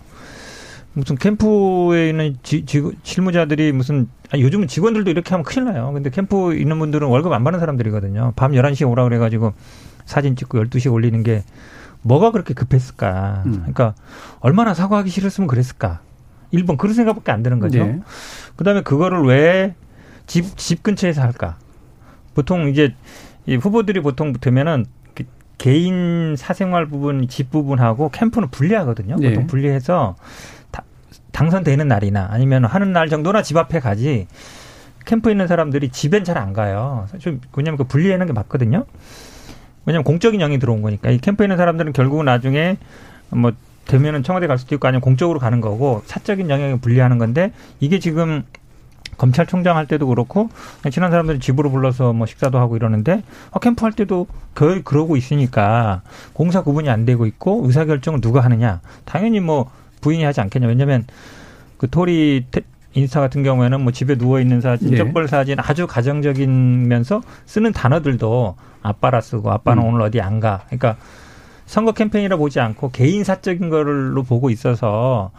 [0.93, 5.91] 무슨 캠프에 있는 지, 지, 실무자들이 무슨 아, 요즘은 직원들도 이렇게 하면 큰일 나요.
[5.93, 8.33] 근데 캠프 있는 분들은 월급 안 받는 사람들이거든요.
[8.37, 9.53] 밤 11시에 오라 그래 가지고
[10.05, 11.45] 사진 찍고 12시에 올리는 게
[12.03, 13.43] 뭐가 그렇게 급했을까?
[13.47, 13.53] 음.
[13.59, 13.95] 그러니까
[14.41, 16.01] 얼마나 사과하기 싫었으면 그랬을까?
[16.51, 17.79] 일본 그런 생각밖에 안 드는 거죠.
[17.79, 18.01] 예.
[18.57, 19.75] 그다음에 그거를 왜
[20.27, 21.57] 집 집 근처에서 할까?
[22.35, 22.95] 보통 이제
[23.47, 25.25] 이 후보들이 보통 되면은 그
[25.59, 29.17] 개인 사생활 부분, 집 부분하고 캠프는 분리하거든요.
[29.21, 29.29] 예.
[29.31, 30.25] 보통 분리해서 다-
[31.33, 34.27] 당선되는 날이나 아니면 하는 날 정도나 집 앞에 가지.
[35.07, 37.07] 캠프에 있는 사람들이 집엔 잘 안 가요.
[37.19, 38.85] 좀 왜냐면 그 분리하는 게 맞거든요.
[39.87, 42.77] 왜냐면 공적인 영이 들어온 거니까 이 캠프에 있는 사람들은 결국은 나중에
[43.31, 43.53] 뭐
[43.87, 48.45] 되면은 청와대 갈 수도 있고 아니면 공적으로 가는 거고 사적인 영역을 분리하는 건데 이게 지금
[49.17, 50.49] 검찰총장 할 때도 그렇고
[50.91, 56.03] 친한 사람들이 집으로 불러서 뭐 식사도 하고 이러는데 아, 캠프 할 때도 거의 그러고 있으니까
[56.33, 59.71] 공사 구분이 안 되고 있고 의사결정을 누가 하느냐 당연히 뭐
[60.01, 61.07] 부인이 하지 않겠냐 왜냐면
[61.79, 64.97] 그 토리 테- 인스타 같은 경우에는 뭐 집에 누워 있는 사진, 예.
[64.97, 69.89] 쩍벌 사진 아주 가정적이면서 쓰는 단어들도 아빠라 쓰고 아빠는 음.
[69.89, 70.63] 오늘 어디 안 가.
[70.67, 70.97] 그러니까
[71.67, 75.31] 선거 캠페인이라 보지 않고 개인 사적인 거로 보고 있어서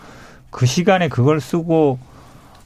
[0.50, 2.00] 그 시간에 그걸 쓰고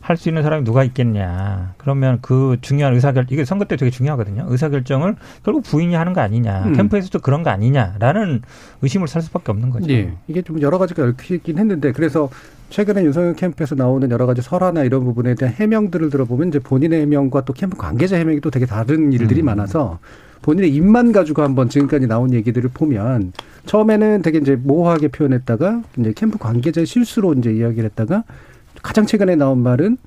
[0.06, 1.74] 할 수 있는 사람이 누가 있겠냐.
[1.78, 4.45] 그러면 그 중요한 의사결 이게 선거 때 되게 중요하거든요.
[4.47, 6.66] 의사결정을 결국 부인이 하는 거 아니냐.
[6.68, 6.74] 음.
[6.74, 8.43] 캠프에서도 그런 거 아니냐라는
[8.84, 9.91] 의심을 살 수밖에 없는 거죠.
[9.91, 10.14] 예.
[10.28, 12.30] 이게 좀 여러 가지가 얽히긴 했는데 그래서
[12.70, 17.45] 최근에 윤석열 캠프에서 나오는 여러 가지 설화나 이런 부분에 대한 해명들을 들어보면 이제 본인의 해명과
[17.45, 19.45] 또 캠프 관계자 해명이 또 되게 다른 일들이 음.
[19.45, 19.97] 많아서
[20.43, 23.34] 본인의 입만 가지고 한번 지금까지 나온 얘기들을 보면
[23.66, 28.24] 처음에는 되게 이제 모호하게 표현했다가 이제 캠프 관계자의 실수로 이제 이야기를 했다가
[28.86, 29.97] 가장 최근에 나온 말은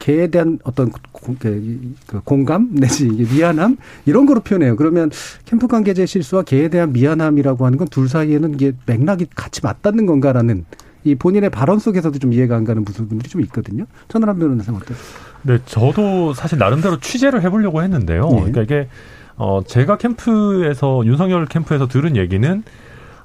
[0.00, 3.76] 개에 대한 어떤 공, 그, 그 공감 내지 미안함
[4.06, 4.74] 이런 거로 표현해요.
[4.74, 5.08] 그러면
[5.44, 10.64] 캠프 관계자의 실수와 개에 대한 미안함이라고 하는 건 둘 사이에는 이게 맥락이 같이 맞닿는 건가라는
[11.04, 13.84] 이 본인의 발언 속에서도 좀 이해가 안 가는 부분들이 좀 있거든요.
[14.08, 14.98] 천하람 변호사는 어떠세요?
[15.42, 18.28] 네, 저도 사실 나름대로 취재를 해보려고 했는데요.
[18.32, 18.36] 예.
[18.36, 18.88] 그러니까 이게
[19.36, 22.62] 어 제가 캠프에서 윤석열 캠프에서 들은 얘기는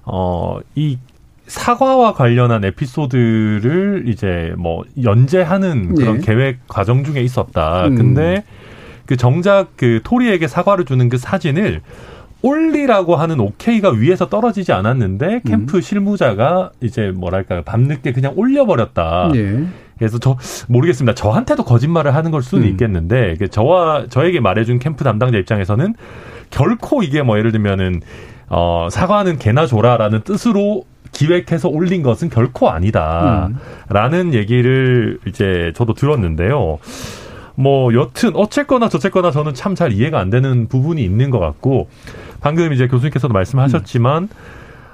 [0.03, 0.99] 어이
[1.49, 6.19] 사과와 관련한 에피소드를 이제 뭐 연재하는 그런 예.
[6.21, 7.87] 계획 과정 중에 있었다.
[7.87, 7.95] 음.
[7.95, 8.43] 근데
[9.07, 11.81] 그 정작 그 토리에게 사과를 주는 그 사진을
[12.43, 19.31] 올리라고 하는 오케이가 위에서 떨어지지 않았는데 캠프 실무자가 이제 뭐랄까요 밤늦게 그냥 올려버렸다.
[19.33, 19.63] 예.
[19.97, 20.37] 그래서 저
[20.67, 21.15] 모르겠습니다.
[21.15, 22.69] 저한테도 거짓말을 하는 걸 수는 음.
[22.69, 25.95] 있겠는데 그 저와 저에게 말해준 캠프 담당자 입장에서는
[26.51, 28.01] 결코 이게 뭐 예를 들면은
[28.49, 32.73] 어 사과는 개나 줘라라는 뜻으로 기획해서 올린 것은 결코 음.
[32.73, 36.79] 아니다라는 얘기를 이제 저도 들었는데요.
[37.55, 41.89] 뭐 여튼 어쨌거나 저쨌거나 저는 참 잘 이해가 안 되는 부분이 있는 것 같고
[42.39, 44.29] 방금 이제 교수님께서도 말씀하셨지만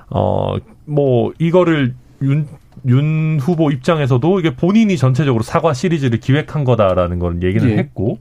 [0.10, 2.48] 어뭐 이거를 윤,
[2.88, 7.78] 윤 후보 입장에서도 이게 본인이 전체적으로 사과 시리즈를 기획한 거다라는 걸 얘기를 예.
[7.78, 8.20] 했고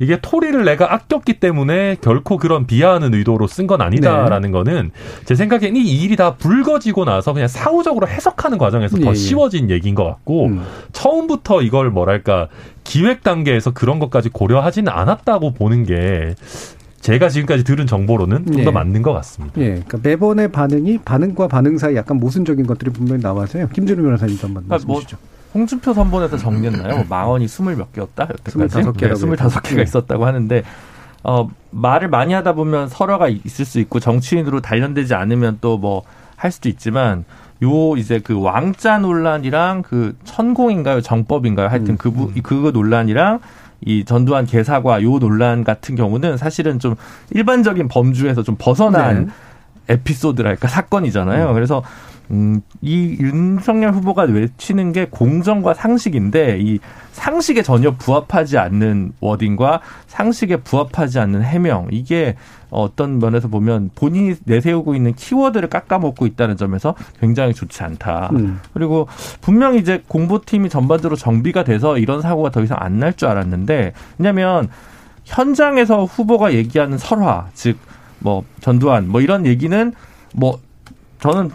[0.00, 4.52] 이게 토리를 내가 아꼈기 때문에 결코 그런 비하하는 의도로 쓴 건 아니다라는 네.
[4.52, 4.90] 거는
[5.24, 9.14] 제 생각엔 이 일이 다 불거지고 나서 그냥 사후적으로 해석하는 과정에서 예, 더 예.
[9.14, 10.62] 쉬워진 얘기인 것 같고 음.
[10.92, 12.48] 처음부터 이걸 뭐랄까
[12.84, 16.34] 기획 단계에서 그런 것까지 고려하지는 않았다고 보는 게
[17.00, 18.70] 제가 지금까지 들은 정보로는 좀더 네.
[18.70, 19.60] 맞는 것 같습니다.
[19.60, 23.68] 예, 그러니까 매번의 반응이 반응과 반응 사이 약간 모순적인 것들이 분명히 나와서요.
[23.68, 25.31] 김준우 변호사님도 한번 그러니까 뭐 말씀해 주시죠.
[25.54, 26.96] 홍준표 선본에서 정리했나요?
[26.96, 28.78] 뭐 망언이 스물 몇 개였다 여태까지.
[28.78, 29.82] 25개라고 스물다섯 개가 네.
[29.82, 30.62] 있었다고 하는데
[31.24, 36.02] 어 말을 많이 하다 보면 설화가 있을 수 있고 정치인으로 단련되지 않으면 또 뭐
[36.42, 37.24] 할 수도 있지만
[37.62, 43.38] 요 이제 그 왕자 논란이랑 그 천공인가요 정법인가요 하여튼 음, 그 부, 그거 논란이랑
[43.84, 46.96] 이 전두환 개사과 요 논란 같은 경우는 사실은 좀
[47.30, 49.32] 일반적인 범주에서 좀 벗어난 네.
[49.88, 51.52] 에피소드랄까 사건이잖아요.
[51.54, 51.82] 그래서
[52.30, 56.78] 음, 이 윤석열 후보가 외치는 게 공정과 상식인데 이
[57.10, 62.36] 상식에 전혀 부합하지 않는 워딩과 상식에 부합하지 않는 해명 이게
[62.70, 68.30] 어떤 면에서 보면 본인이 내세우고 있는 키워드를 깎아먹고 있다는 점에서 굉장히 좋지 않다.
[68.32, 68.60] 음.
[68.72, 69.08] 그리고
[69.42, 74.68] 분명히 이제 공보팀이 전반적으로 정비가 돼서 이런 사고가 더 이상 안 날 줄 알았는데 왜냐하면
[75.24, 77.76] 현장에서 후보가 얘기하는 설화 즉
[78.22, 79.92] 뭐 전두환 뭐 이런 얘기는
[80.34, 80.58] 뭐
[81.20, 81.50] 저는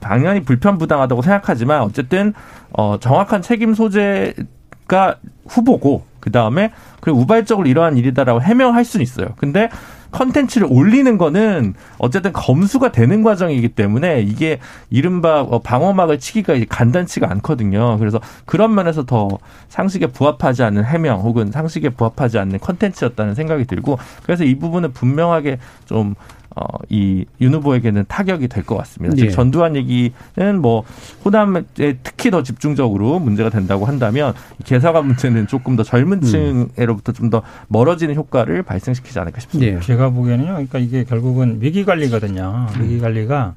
[0.00, 2.34] 당연히 불편부당하다고 생각하지만 어쨌든
[2.72, 9.28] 어 정확한 책임 소재가 후보고 그 다음에 그 우발적으로 이러한 일이다라고 해명할 수는 있어요.
[9.36, 9.68] 근데
[10.14, 17.98] 컨텐츠를 올리는 거는 어쨌든 검수가 되는 과정이기 때문에 이게 이른바 어, 방어막을 치기가 간단치가 않거든요.
[17.98, 19.28] 그래서 그런 면에서 더
[19.68, 25.58] 상식에 부합하지 않는 해명 혹은 상식에 부합하지 않는 컨텐츠였다는 생각이 들고 그래서 이 부분은 분명하게
[25.84, 26.14] 좀
[26.56, 29.16] 어, 이윤 후보에게는 타격이 될 것 같습니다.
[29.18, 29.22] 예.
[29.28, 30.12] 즉 전두환 얘기는
[30.60, 30.84] 뭐
[31.24, 31.62] 호남에
[32.02, 37.42] 특히 더 집중적으로 문제가 된다고 한다면 이 개사관 문제는 조금 더 젊은 층으로부터 좀 더
[37.68, 39.76] 멀어지는 효과를 발생시키지 않을까 싶습니다.
[39.76, 39.80] 예.
[39.80, 40.48] 제가 보기에는요.
[40.52, 42.68] 그러니까 이게 결국은 위기 관리거든요.
[42.80, 43.54] 위기 관리가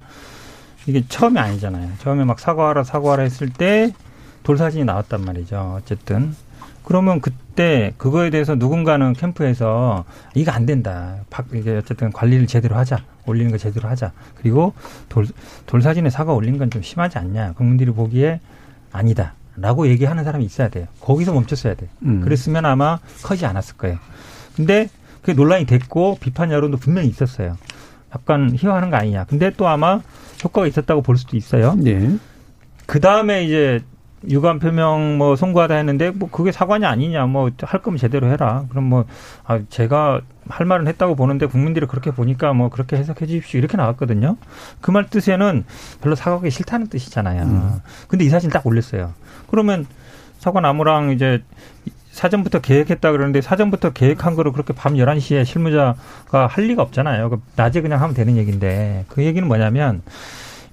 [0.88, 1.90] 이게 처음이 아니잖아요.
[2.00, 3.92] 처음에 막 사과하라 사과하라 했을 때
[4.44, 5.76] 돌사진이 나왔단 말이죠.
[5.82, 6.34] 어쨌든
[6.88, 11.18] 그러면 그때 그거에 대해서 누군가는 캠프에서 이거 안 된다.
[11.30, 13.04] 박- 이게 어쨌든 관리를 제대로 하자.
[13.26, 14.14] 올리는 거 제대로 하자.
[14.36, 14.74] 그리고
[15.10, 15.28] 돌,
[15.66, 17.54] 돌 사진에 사과 올린 건 좀 심하지 않냐.
[17.58, 18.40] 국민들이 보기에
[18.94, 19.34] 아니다.
[19.58, 20.86] 라고 얘기하는 사람이 있어야 돼요.
[21.02, 21.90] 거기서 멈췄어야 돼요.
[22.04, 22.22] 음.
[22.22, 23.98] 그랬으면 아마 커지 않았을 거예요.
[24.56, 24.88] 근데
[25.20, 27.58] 그게 논란이 됐고 비판 여론도 분명히 있었어요.
[28.16, 29.26] 약간 희화하는 거 아니냐.
[29.26, 30.00] 근데 또 아마
[30.42, 31.76] 효과가 있었다고 볼 수도 있어요.
[31.86, 32.12] 예.
[32.86, 33.82] 그 다음에 이제
[34.28, 38.66] 유감 표명 뭐 송구하다 했는데 뭐 그게 사과냐 아니냐 뭐 할 거면 제대로 해라.
[38.70, 39.06] 그럼 뭐
[39.46, 44.38] 아, 제가 할 말은 했다고 보는데 국민들이 그렇게 보니까 뭐 그렇게 해석해 주십시오 이렇게 나왔거든요.
[44.82, 45.66] 그 말 뜻에는
[46.02, 47.80] 별로 사과하기 싫다는 뜻이잖아요.
[48.08, 49.14] 근데 이 사진 딱 올렸어요.
[49.52, 49.86] 그러면
[50.40, 51.44] 사과 나무랑 이제
[52.12, 57.30] 사전부터 계획했다 그러는데 사전부터 계획한 거를 그렇게 밤 11시에 실무자가 할 리가 없잖아요.
[57.30, 60.02] 그 낮에 그냥 하면 되는 얘기인데 그 얘기는 뭐냐면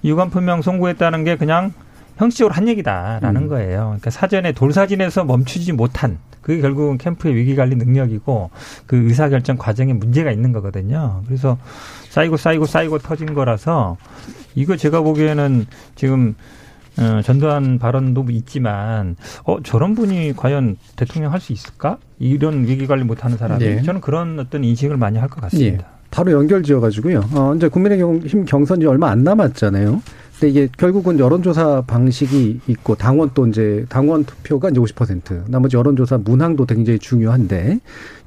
[0.03, 1.73] 유감 표명 송구했다는 게 그냥
[2.17, 3.47] 형식적으로 한 얘기다라는 음.
[3.47, 3.83] 거예요.
[3.87, 8.51] 그러니까 사전에 돌사진에서 멈추지 못한 그게 결국은 캠프의 위기 관리 능력이고
[8.85, 11.23] 그 의사 결정 과정에 문제가 있는 거거든요.
[11.25, 11.57] 그래서
[12.09, 13.97] 쌓이고 쌓이고 쌓이고 터진 거라서
[14.53, 16.35] 이거 제가 보기에는 지금
[16.97, 21.97] 어, 전두환 발언도 있지만 어 저런 분이 과연 대통령 할 수 있을까?
[22.19, 23.81] 이런 위기 관리 못하는 사람이 네.
[23.81, 25.83] 저는 그런 어떤 인식을 많이 할 것 같습니다.
[25.83, 25.95] 예.
[26.11, 27.21] 바로 연결 지어가지고요.
[27.33, 30.01] 어, 이제 국민의힘 경선이 얼마 안 남았잖아요.
[30.39, 36.17] 근데 이게 결국은 여론조사 방식이 있고 당원 또 이제 당원 투표가 이제 50% 나머지 여론조사
[36.17, 37.79] 문항도 굉장히 중요한데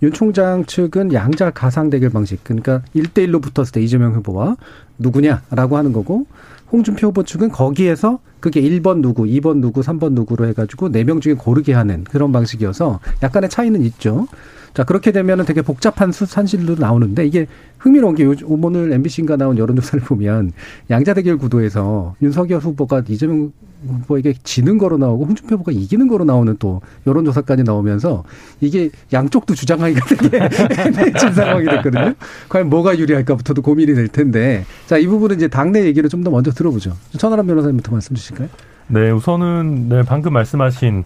[0.03, 4.57] 윤 총장 측은 양자 가상 대결 방식 그러니까 1대1로 붙었을 때 이재명 후보와
[4.99, 6.27] 누구냐라고 하는 거고
[6.73, 11.73] 홍준표 후보 측은 거기에서 그게 1번 누구, 2번 누구, 3번 누구로 해가지고 4명 중에 고르게
[11.73, 14.29] 하는 그런 방식이어서 약간의 차이는 있죠.
[14.75, 17.47] 자, 그렇게 되면은 되게 복잡한 수, 산실도 나오는데 이게
[17.79, 20.53] 흥미로운 게 요즘 오늘 MBC인가 나온 여론조사를 보면
[20.91, 23.53] 양자 대결 구도에서 윤석열 후보가 이재명
[23.87, 28.25] 후보에게 지는 거로 나오고 홍준표 후보가 이기는 거로 나오는 또 여론조사까지 나오면서
[28.61, 30.39] 이게 양쪽도 주장하기가 되게
[30.83, 32.15] 애매해진 상황이 됐거든요.
[32.49, 34.65] 과연 뭐가 유리할까부터도 고민이 될 텐데.
[34.87, 36.97] 자, 이 부분은 이제 당내 얘기를 좀 더 먼저 들어보죠.
[37.17, 38.49] 천하람 변호사님부터 말씀 주실까요?
[38.89, 41.05] 네, 우선은 네, 방금 말씀하신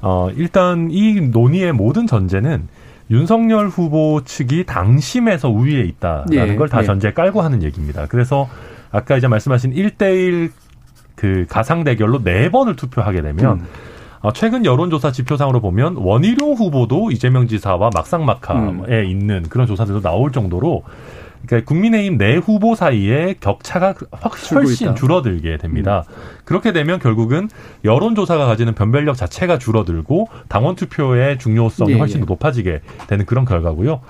[0.00, 2.66] 어, 일단 이 논의의 모든 전제는
[3.10, 6.84] 윤석열 후보 측이 당심에서 우위에 있다라는 예, 걸다 예.
[6.84, 8.06] 전제 깔고 하는 얘기입니다.
[8.06, 8.48] 그래서
[8.90, 10.50] 아까 이제 말씀하신 1대1
[11.14, 13.66] 그 가상 대결로 네 번을 투표하게 되면 음.
[14.20, 19.04] 어, 최근 여론조사 지표상으로 보면 원희룡 후보도 이재명 지사와 막상막하에 음.
[19.04, 20.82] 있는 그런 조사들도 나올 정도로
[21.46, 23.94] 그러니까 국민의힘 내 후보 사이에 격차가
[24.52, 26.04] 훨씬 줄어들게 됩니다.
[26.08, 26.14] 음.
[26.44, 27.48] 그렇게 되면 결국은
[27.84, 32.24] 여론조사가 가지는 변별력 자체가 줄어들고 당원 투표의 중요성이 예, 훨씬 예.
[32.24, 34.00] 높아지게 되는 그런 결과고요.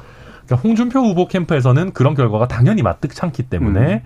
[0.47, 4.01] 그러니까 홍준표 후보 캠프에서는 그런 결과가 당연히 마뜩찮기 때문에 음.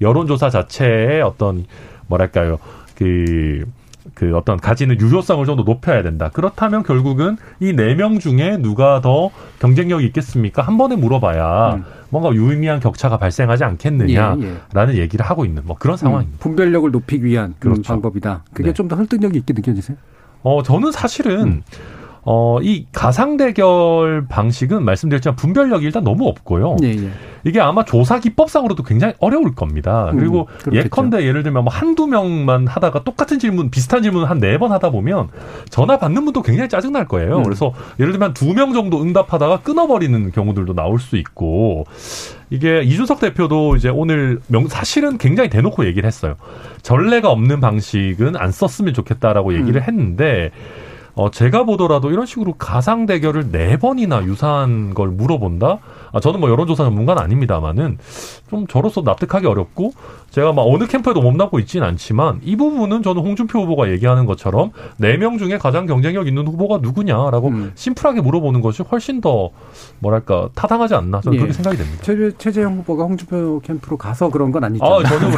[0.00, 1.66] 여론조사 자체의 어떤
[2.06, 2.58] 뭐랄까요
[2.94, 3.64] 그
[4.14, 6.30] 그 어떤 가지는 유효성을 좀 더 높여야 된다.
[6.32, 9.30] 그렇다면 결국은 이 네 명 중에 누가 더
[9.60, 10.62] 경쟁력이 있겠습니까?
[10.62, 11.84] 한 번에 물어봐야 음.
[12.10, 14.42] 뭔가 유의미한 격차가 발생하지 않겠느냐라는
[14.94, 14.98] 예, 예.
[14.98, 16.36] 얘기를 하고 있는 뭐 그런 음, 상황입니다.
[16.36, 17.88] 음, 분별력을 높이기 위한 그런 그렇죠.
[17.92, 18.44] 방법이다.
[18.52, 18.72] 그게 네.
[18.74, 19.96] 좀더 설득력이 있게 느껴지세요?
[20.42, 21.62] 어, 저는 사실은 음.
[22.30, 26.76] 어, 이 가상 대결 방식은 말씀드렸지만 분별력이 일단 너무 없고요.
[26.82, 27.08] 예, 예.
[27.44, 30.10] 이게 아마 조사 기법상으로도 굉장히 어려울 겁니다.
[30.12, 34.40] 음, 그리고 음, 예컨대 예를 들면 뭐 한두 명만 하다가 똑같은 질문, 비슷한 질문을 한
[34.40, 35.28] 네 번 하다 보면
[35.70, 37.38] 전화 받는 분도 굉장히 짜증날 거예요.
[37.38, 37.42] 음.
[37.44, 41.86] 그래서 예를 들면 두 명 정도 응답하다가 끊어버리는 경우들도 나올 수 있고
[42.50, 46.34] 이게 이준석 대표도 이제 오늘 명, 사실은 굉장히 대놓고 얘기를 했어요.
[46.82, 49.86] 전례가 없는 방식은 안 썼으면 좋겠다라고 얘기를 음.
[49.86, 50.50] 했는데
[51.18, 55.78] 어, 제가 보더라도 이런 식으로 가상 대결을 네 번이나 유사한 걸 물어본다?
[56.12, 57.98] 아, 저는 뭐 여론조사 전문가는 아닙니다만은
[58.48, 59.92] 좀 저로서 납득하기 어렵고
[60.30, 65.18] 제가 막 어느 캠프에도 몸담고 있지는 않지만 이 부분은 저는 홍준표 후보가 얘기하는 것처럼 네
[65.18, 67.72] 명 중에 가장 경쟁력 있는 후보가 누구냐라고 음.
[67.74, 69.50] 심플하게 물어보는 것이 훨씬 더
[69.98, 71.40] 뭐랄까 타당하지 않나 저는 예.
[71.40, 72.02] 그렇게 생각이 됩니다.
[72.02, 74.84] 최, 최재형 후보가 홍준표 캠프로 가서 그런 건 아니죠.
[74.84, 75.30] 아, 전혀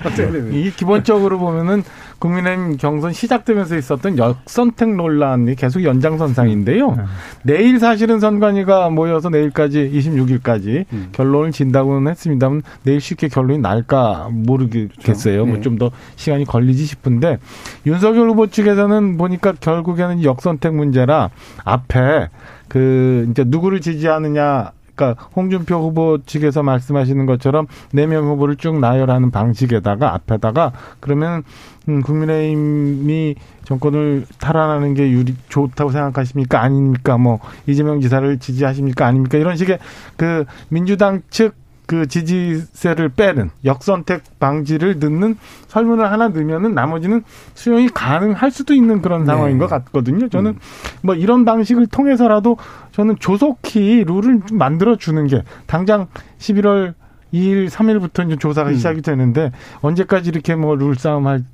[0.00, 0.50] 그렇죠.
[0.52, 1.84] 이 기본적으로 보면은
[2.22, 6.90] 국민의힘 경선 시작되면서 있었던 역선택 논란이 계속 연장선상인데요.
[6.90, 7.04] 음.
[7.42, 11.08] 내일 사실은 선관위가 모여서 내일까지 26일까지 음.
[11.10, 15.44] 결론을 진다고는 했습니다만 내일 쉽게 결론이 날까 모르겠어요.
[15.44, 15.46] 그렇죠.
[15.46, 17.38] 뭐좀 더 시간이 걸리지 싶은데
[17.86, 21.30] 윤석열 후보 측에서는 보니까 결국에는 역선택 문제라
[21.64, 22.28] 앞에
[22.68, 29.30] 그 이제 누구를 지지하느냐 그러니까 홍준표 후보 측에서 말씀하시는 것처럼 네 명 후보를 쭉 나열하는
[29.30, 31.42] 방식에다가 앞에다가 그러면
[31.88, 39.56] 음, 국민의힘이 정권을 탈환하는 게 유리 좋다고 생각하십니까 아닙니까 뭐 이재명 지사를 지지하십니까 아닙니까 이런
[39.56, 39.78] 식의
[40.16, 41.62] 그 민주당 측
[41.92, 45.36] 그 지지세를 빼는 역선택 방지를 넣는
[45.68, 47.22] 설문을 하나 넣으면은 나머지는
[47.52, 49.58] 수용이 가능할 수도 있는 그런 상황인 네.
[49.58, 50.28] 것 같거든요.
[50.28, 50.58] 저는 음.
[51.02, 52.56] 뭐 이런 방식을 통해서라도
[52.92, 56.06] 저는 조속히 룰을 만들어 주는 게 당장
[56.38, 56.94] 11월
[57.34, 58.74] 2일, 3일부터 이제 조사가 음.
[58.74, 59.52] 시작이 되는데
[59.82, 61.44] 언제까지 이렇게 뭐 룰 싸움 할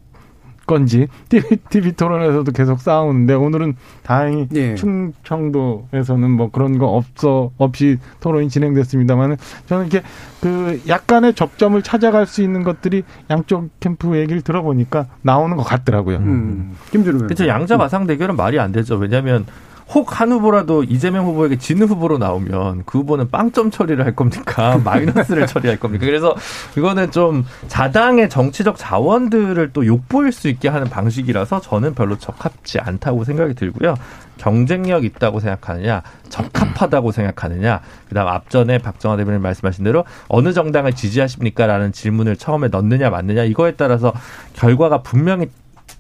[0.69, 4.77] 건지 TV, TV 토론에서도 계속 싸우는데 오늘은 다행히 예.
[4.77, 10.07] 충청도에서는 뭐 그런 거 없어 없이 토론이 진행됐습니다만은 저는 이렇게
[10.41, 16.19] 그 약간의 접점을 찾아갈 수 있는 것들이 양쪽 캠프 얘기를 들어보니까 나오는 것 같더라고요.
[16.19, 16.77] 음.
[16.93, 17.49] 김준우 그렇죠.
[17.49, 18.95] 양자 마상 대결은 말이 안 되죠.
[18.97, 19.47] 왜냐하면
[19.95, 24.79] 혹 한 후보라도 이재명 후보에게 지는 후보로 나오면 그 후보는 빵점 처리를 할 겁니까?
[24.85, 26.05] 마이너스를 처리할 겁니까?
[26.07, 26.35] 그래서
[26.77, 33.25] 이거는 좀 자당의 정치적 자원들을 또 욕보일 수 있게 하는 방식이라서 저는 별로 적합지 않다고
[33.25, 33.95] 생각이 들고요.
[34.39, 41.67] 경쟁력 있다고 생각하느냐, 적합하다고 생각하느냐, 그 다음 앞전에 박정화 대변인 말씀하신 대로 어느 정당을 지지하십니까
[41.67, 44.13] 라는 질문을 처음에 넣느냐 맞느냐 이거에 따라서
[44.55, 45.49] 결과가 분명히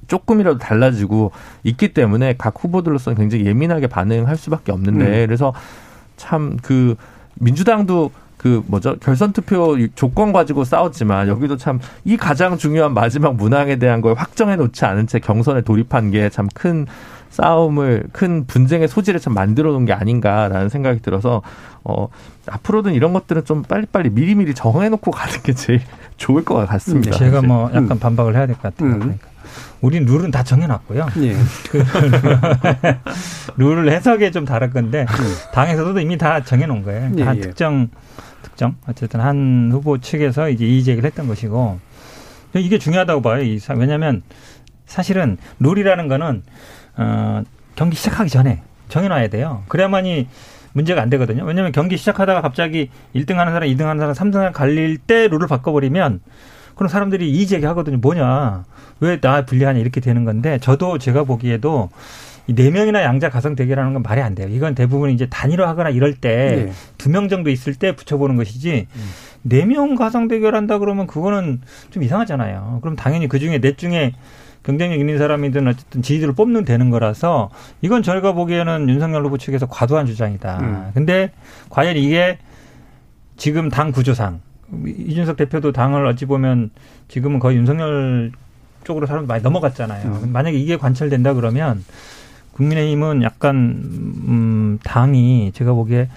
[0.09, 1.31] 조금이라도 달라지고
[1.63, 5.27] 있기 때문에 각 후보들로서는 굉장히 예민하게 반응할 수밖에 없는데 음.
[5.27, 5.53] 그래서
[6.17, 6.97] 참 그
[7.37, 13.77] 민주당도 그 뭐죠 결선 투표 조건 가지고 싸웠지만 여기도 참 이 가장 중요한 마지막 문항에
[13.77, 16.87] 대한 걸 확정해 놓지 않은 채 경선에 돌입한 게 참 큰
[17.31, 21.43] 싸움을 큰 분쟁의 소지를 참 만들어 놓은 게 아닌가라는 생각이 들어서
[21.85, 22.09] 어
[22.51, 25.81] 앞으로는 이런 것들은 좀 빨리빨리 미리미리 정해 놓고 가는 게 제일
[26.17, 27.17] 좋을 것 같습니다.
[27.17, 27.99] 제가 뭐 약간 음.
[27.99, 28.89] 반박을 해야 될 것 같아요.
[28.91, 28.99] 음.
[28.99, 29.29] 그러니까.
[29.81, 31.07] 우린 룰은 다 정해놨고요.
[31.19, 31.37] 예.
[31.71, 31.85] 그
[33.57, 35.35] 룰을 해석에 좀 다를 건데 음.
[35.53, 37.13] 당에서도 이미 다 정해놓은 거예요.
[37.17, 37.41] 예, 한 예.
[37.41, 37.89] 특정
[38.43, 41.79] 특정 어쨌든 한 후보 측에서 이제 이의 제기를 했던 것이고
[42.55, 43.43] 이게 중요하다고 봐요.
[43.43, 44.23] 이 왜냐하면
[44.87, 46.43] 사실은 룰이라는 거는
[46.97, 47.43] 어,
[47.77, 49.63] 경기 시작하기 전에 정해놔야 돼요.
[49.69, 50.27] 그래야만이
[50.73, 51.45] 문제가 안 되거든요.
[51.45, 55.29] 왜냐하면 경기 시작하다가 갑자기 1등 하는 사람, 2등 하는 사람, 3등 하는 사람 갈릴 때
[55.29, 56.21] 룰을 바꿔버리면
[56.75, 57.99] 그럼 사람들이 이의제기 하거든요.
[57.99, 58.65] 뭐냐.
[59.01, 61.91] 왜 나 불리하냐 이렇게 되는 건데 저도 제가 보기에도
[62.49, 64.49] 이네 명이나 양자 가성 대결하는 건 말이 안 돼요.
[64.51, 67.29] 이건 대부분 이제 단일화하거나 이럴 때 두명 네.
[67.29, 68.87] 정도 있을 때 붙여보는 것이지
[69.43, 72.79] 네명 가상 대결한다 그러면 그거는 좀 이상하잖아요.
[72.83, 74.13] 그럼 당연히 그 중에 넷 중에
[74.63, 77.51] 경쟁력 있는 사람이든 어쨌든 지지들을 뽑는 되는 거라서
[77.83, 80.59] 이건 저희가 보기에는 윤석열 후보 측에서 과도한 주장이다.
[80.61, 80.91] 음.
[80.95, 81.31] 근데
[81.69, 82.39] 과연 이게
[83.37, 84.41] 지금 당 구조상
[84.87, 86.71] 이준석 대표도 당을 어찌 보면
[87.09, 88.33] 지금은 거의 윤석열
[88.89, 90.21] 쪽으로 사람 많이 넘어갔잖아요.
[90.25, 90.33] 음.
[90.33, 91.85] 만약에 이게 관철된다 그러면
[92.53, 93.55] 국민의힘은 약간
[94.27, 96.09] 음 당이 제가 보기에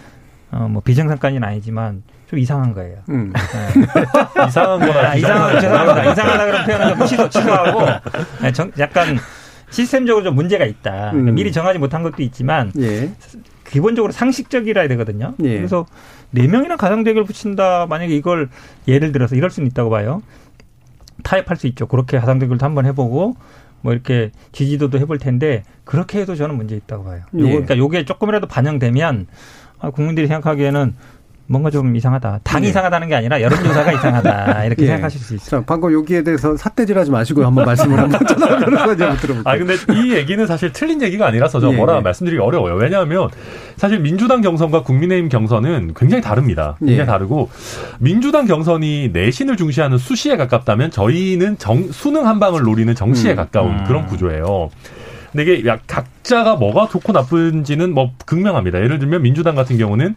[0.52, 3.00] 어뭐 비정상까지는 아니지만 좀 이상한 거예요.
[3.10, 3.34] 음.
[3.34, 3.82] 네.
[4.48, 6.12] 이상한 거나 아, 이상한 죄송합니다.
[6.12, 7.82] 이상하다 그런 표현은 좀 취소 취소하고
[8.42, 9.18] 네, 정, 약간
[9.70, 11.12] 시스템적으로 좀 문제가 있다.
[11.12, 11.36] 음.
[11.36, 13.12] 미리 정하지 못한 것도 있지만 예.
[13.68, 15.34] 기본적으로 상식적이라 야 되거든요.
[15.44, 15.58] 예.
[15.58, 15.86] 그래서
[16.30, 17.88] 네 명이나 가상 대결 붙인다.
[17.90, 18.48] 만약에 이걸
[18.88, 20.22] 예를 들어서 이럴 수는 있다고 봐요.
[21.24, 21.88] 타협할 수 있죠.
[21.88, 23.36] 그렇게 가상대결도 한번 해보고
[23.82, 27.22] 뭐 이렇게 지지도도 해볼 텐데 그렇게 해도 저는 문제 있다고 봐요.
[27.34, 27.52] 요거, 예.
[27.52, 29.28] 그러니까 요게 조금이라도 반영되면
[29.80, 30.96] 아, 국민들이 생각하기에는
[31.48, 32.40] 뭔가 좀 이상하다.
[32.44, 32.70] 당이 네.
[32.70, 34.66] 이상하다는 게 아니라 여론조사가 이상하다.
[34.66, 34.88] 이렇게 예.
[34.88, 35.60] 생각하실 수 있어요.
[35.62, 39.42] 자, 방금 여기에 대해서 삿대질 하지 마시고 한번 말씀을 한번 들어볼게요.
[39.44, 41.76] 아, 근데 이 얘기는 사실 틀린 얘기가 아니라서 저 예.
[41.76, 42.76] 뭐라 말씀드리기 어려워요.
[42.76, 43.30] 왜냐하면
[43.76, 46.78] 사실 민주당 경선과 국민의힘 경선은 굉장히 다릅니다.
[46.80, 47.06] 굉장히 예.
[47.06, 47.50] 다르고
[48.00, 53.36] 민주당 경선이 내신을 중시하는 수시에 가깝다면 저희는 정, 수능 한 방을 노리는 정시에 음.
[53.36, 53.84] 가까운 음.
[53.86, 54.70] 그런 구조예요.
[55.32, 58.80] 근데 이게 각자가 뭐가 좋고 나쁜지는 뭐 극명합니다.
[58.80, 60.16] 예를 들면 민주당 같은 경우는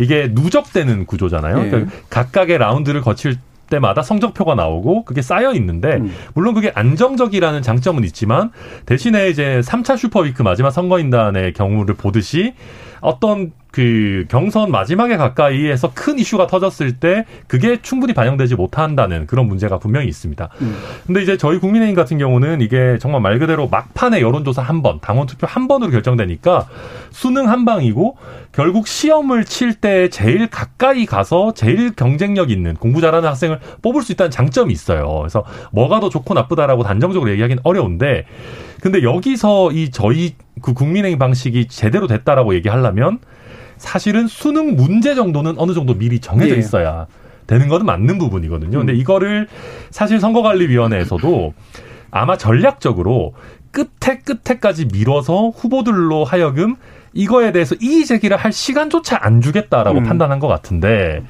[0.00, 1.66] 이게 누적되는 구조잖아요.
[1.66, 1.68] 예.
[1.68, 3.36] 그러니까 각각의 라운드를 거칠
[3.68, 6.12] 때마다 성적표가 나오고 그게 쌓여 있는데 음.
[6.34, 8.50] 물론 그게 안정적이라는 장점은 있지만
[8.84, 12.54] 대신에 이제 3차 슈퍼위크 마지막 선거인단의 경우를 보듯이
[13.00, 19.78] 어떤 그 경선 마지막에 가까이에서 큰 이슈가 터졌을 때 그게 충분히 반영되지 못한다는 그런 문제가
[19.78, 20.48] 분명히 있습니다.
[20.60, 20.76] 음.
[21.06, 25.28] 근데 이제 저희 국민의힘 같은 경우는 이게 정말 말 그대로 막판에 여론조사 한 번, 당원
[25.28, 26.66] 투표 한 번으로 결정되니까
[27.10, 28.16] 수능 한 방이고
[28.52, 34.10] 결국 시험을 칠 때 제일 가까이 가서 제일 경쟁력 있는 공부 잘하는 학생을 뽑을 수
[34.12, 35.20] 있다는 장점이 있어요.
[35.20, 38.26] 그래서 뭐가 더 좋고 나쁘다라고 단정적으로 얘기하기는 어려운데
[38.80, 43.18] 근데 여기서 이 저희 그 국민의힘 방식이 제대로 됐다라고 얘기하려면
[43.76, 46.58] 사실은 수능 문제 정도는 어느 정도 미리 정해져 예.
[46.58, 47.06] 있어야
[47.46, 48.78] 되는 것은 맞는 부분이거든요.
[48.78, 48.96] 근데 음.
[48.96, 49.48] 이거를
[49.90, 51.54] 사실 선거관리위원회에서도
[52.10, 53.34] 아마 전략적으로
[53.70, 56.76] 끝에 끝에까지 밀어서 후보들로 하여금
[57.12, 60.04] 이거에 대해서 이의 제기를 할 시간조차 안 주겠다라고 음.
[60.04, 61.22] 판단한 것 같은데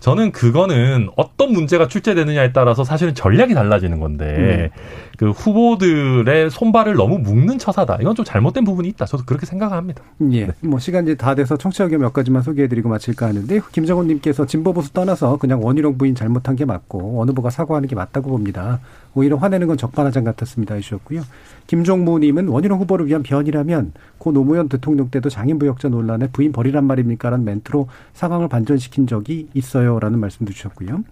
[0.00, 5.08] 저는 그거는 어떤 문제가 출제되느냐에 따라서 사실은 전략이 달라지는 건데 음.
[5.18, 7.98] 그 후보들의 손발을 너무 묶는 처사다.
[8.00, 9.04] 이건 좀 잘못된 부분이 있다.
[9.04, 10.02] 저도 그렇게 생각합니다.
[10.30, 10.46] 예.
[10.46, 10.52] 네.
[10.60, 15.38] 뭐 시간이 다 돼서 청취자 의견 몇 가지만 소개해드리고 마칠까 하는데 김정훈님께서 진보 보수 떠나서
[15.38, 18.78] 그냥 원희룡 부인 잘못한 게 맞고 어느 후보가 사과하는 게 맞다고 봅니다.
[19.14, 20.76] 오히려 화내는 건 적반하장 같았습니다.
[20.76, 21.22] 해주셨고요.
[21.66, 27.44] 김종무님은 원희룡 후보를 위한 변이라면 고 노무현 대통령 때도 장인 부역자 논란에 부인 버리란 말입니까라는
[27.44, 31.02] 멘트로 상황을 반전시킨 적이 있어요라는 말씀도 주셨고요.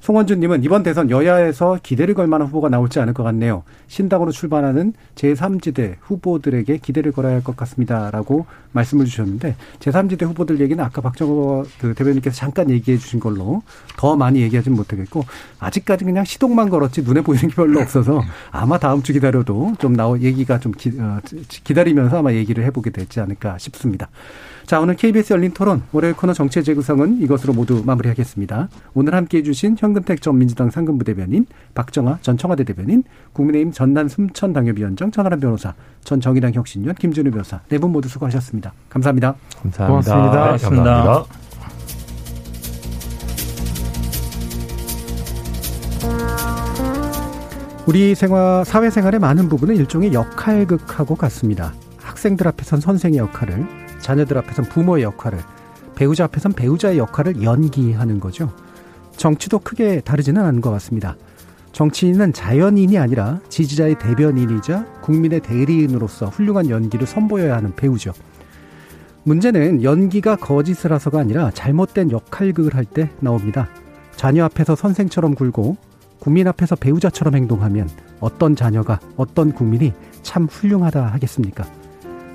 [0.00, 3.64] 송원준님은 이번 대선 여야에서 기대를 걸 만한 후보가 나올지 않을 것 같네요.
[3.88, 11.00] 신당으로 출발하는 제3지대 후보들에게 기대를 걸어야 할 것 같습니다라고 말씀을 주셨는데 제3지대 후보들 얘기는 아까
[11.00, 13.62] 박정호 그 대변인께서 잠깐 얘기해 주신 걸로
[13.96, 15.24] 더 많이 얘기하지는 못하겠고
[15.58, 20.18] 아직까지 그냥 시동만 걸었지 눈에 보이는 게 별로 없어서 아마 다음 주 기다려도 좀 나오
[20.18, 21.20] 얘기가 좀 기, 어,
[21.64, 24.08] 기다리면서 아마 얘기를 해보게 되지 않을까 싶습니다.
[24.68, 28.68] 자, 오늘 KBS 열린 토론 월요일 코너 정치의 재구성은 이것으로 모두 마무리하겠습니다.
[28.92, 33.02] 오늘 함께해 주신 현근택 전 민주당 상근부 대변인, 박정아 전 청와대 대변인,
[33.32, 35.72] 국민의힘 전남 순천 당협위원장 전하람 변호사,
[36.04, 38.74] 전 정의당 혁신위원 김준우 변호사 네 분 모두 수고하셨습니다.
[38.90, 39.36] 감사합니다.
[39.62, 39.86] 감사합니다.
[39.86, 40.52] 고맙습니다.
[40.52, 41.24] 네, 감사합니다.
[47.86, 51.72] 우리 생활, 사회생활의 많은 부분은 일종의 역할극하고 같습니다.
[51.96, 55.38] 학생들 앞에선 선생의 역할을, 자녀들 앞에선 부모의 역할을,
[55.94, 58.52] 배우자 앞에선 배우자의 역할을 연기하는 거죠.
[59.16, 61.16] 정치도 크게 다르지는 않은 것 같습니다.
[61.72, 68.12] 정치인은 자연인이 아니라 지지자의 대변인이자 국민의 대리인으로서 훌륭한 연기를 선보여야 하는 배우죠.
[69.24, 73.68] 문제는 연기가 거짓을 해서가 아니라 잘못된 역할극을 할 때 나옵니다.
[74.16, 75.76] 자녀 앞에서 선생처럼 굴고
[76.18, 77.88] 국민 앞에서 배우자처럼 행동하면
[78.20, 81.64] 어떤 자녀가 어떤 국민이 참 훌륭하다 하겠습니까?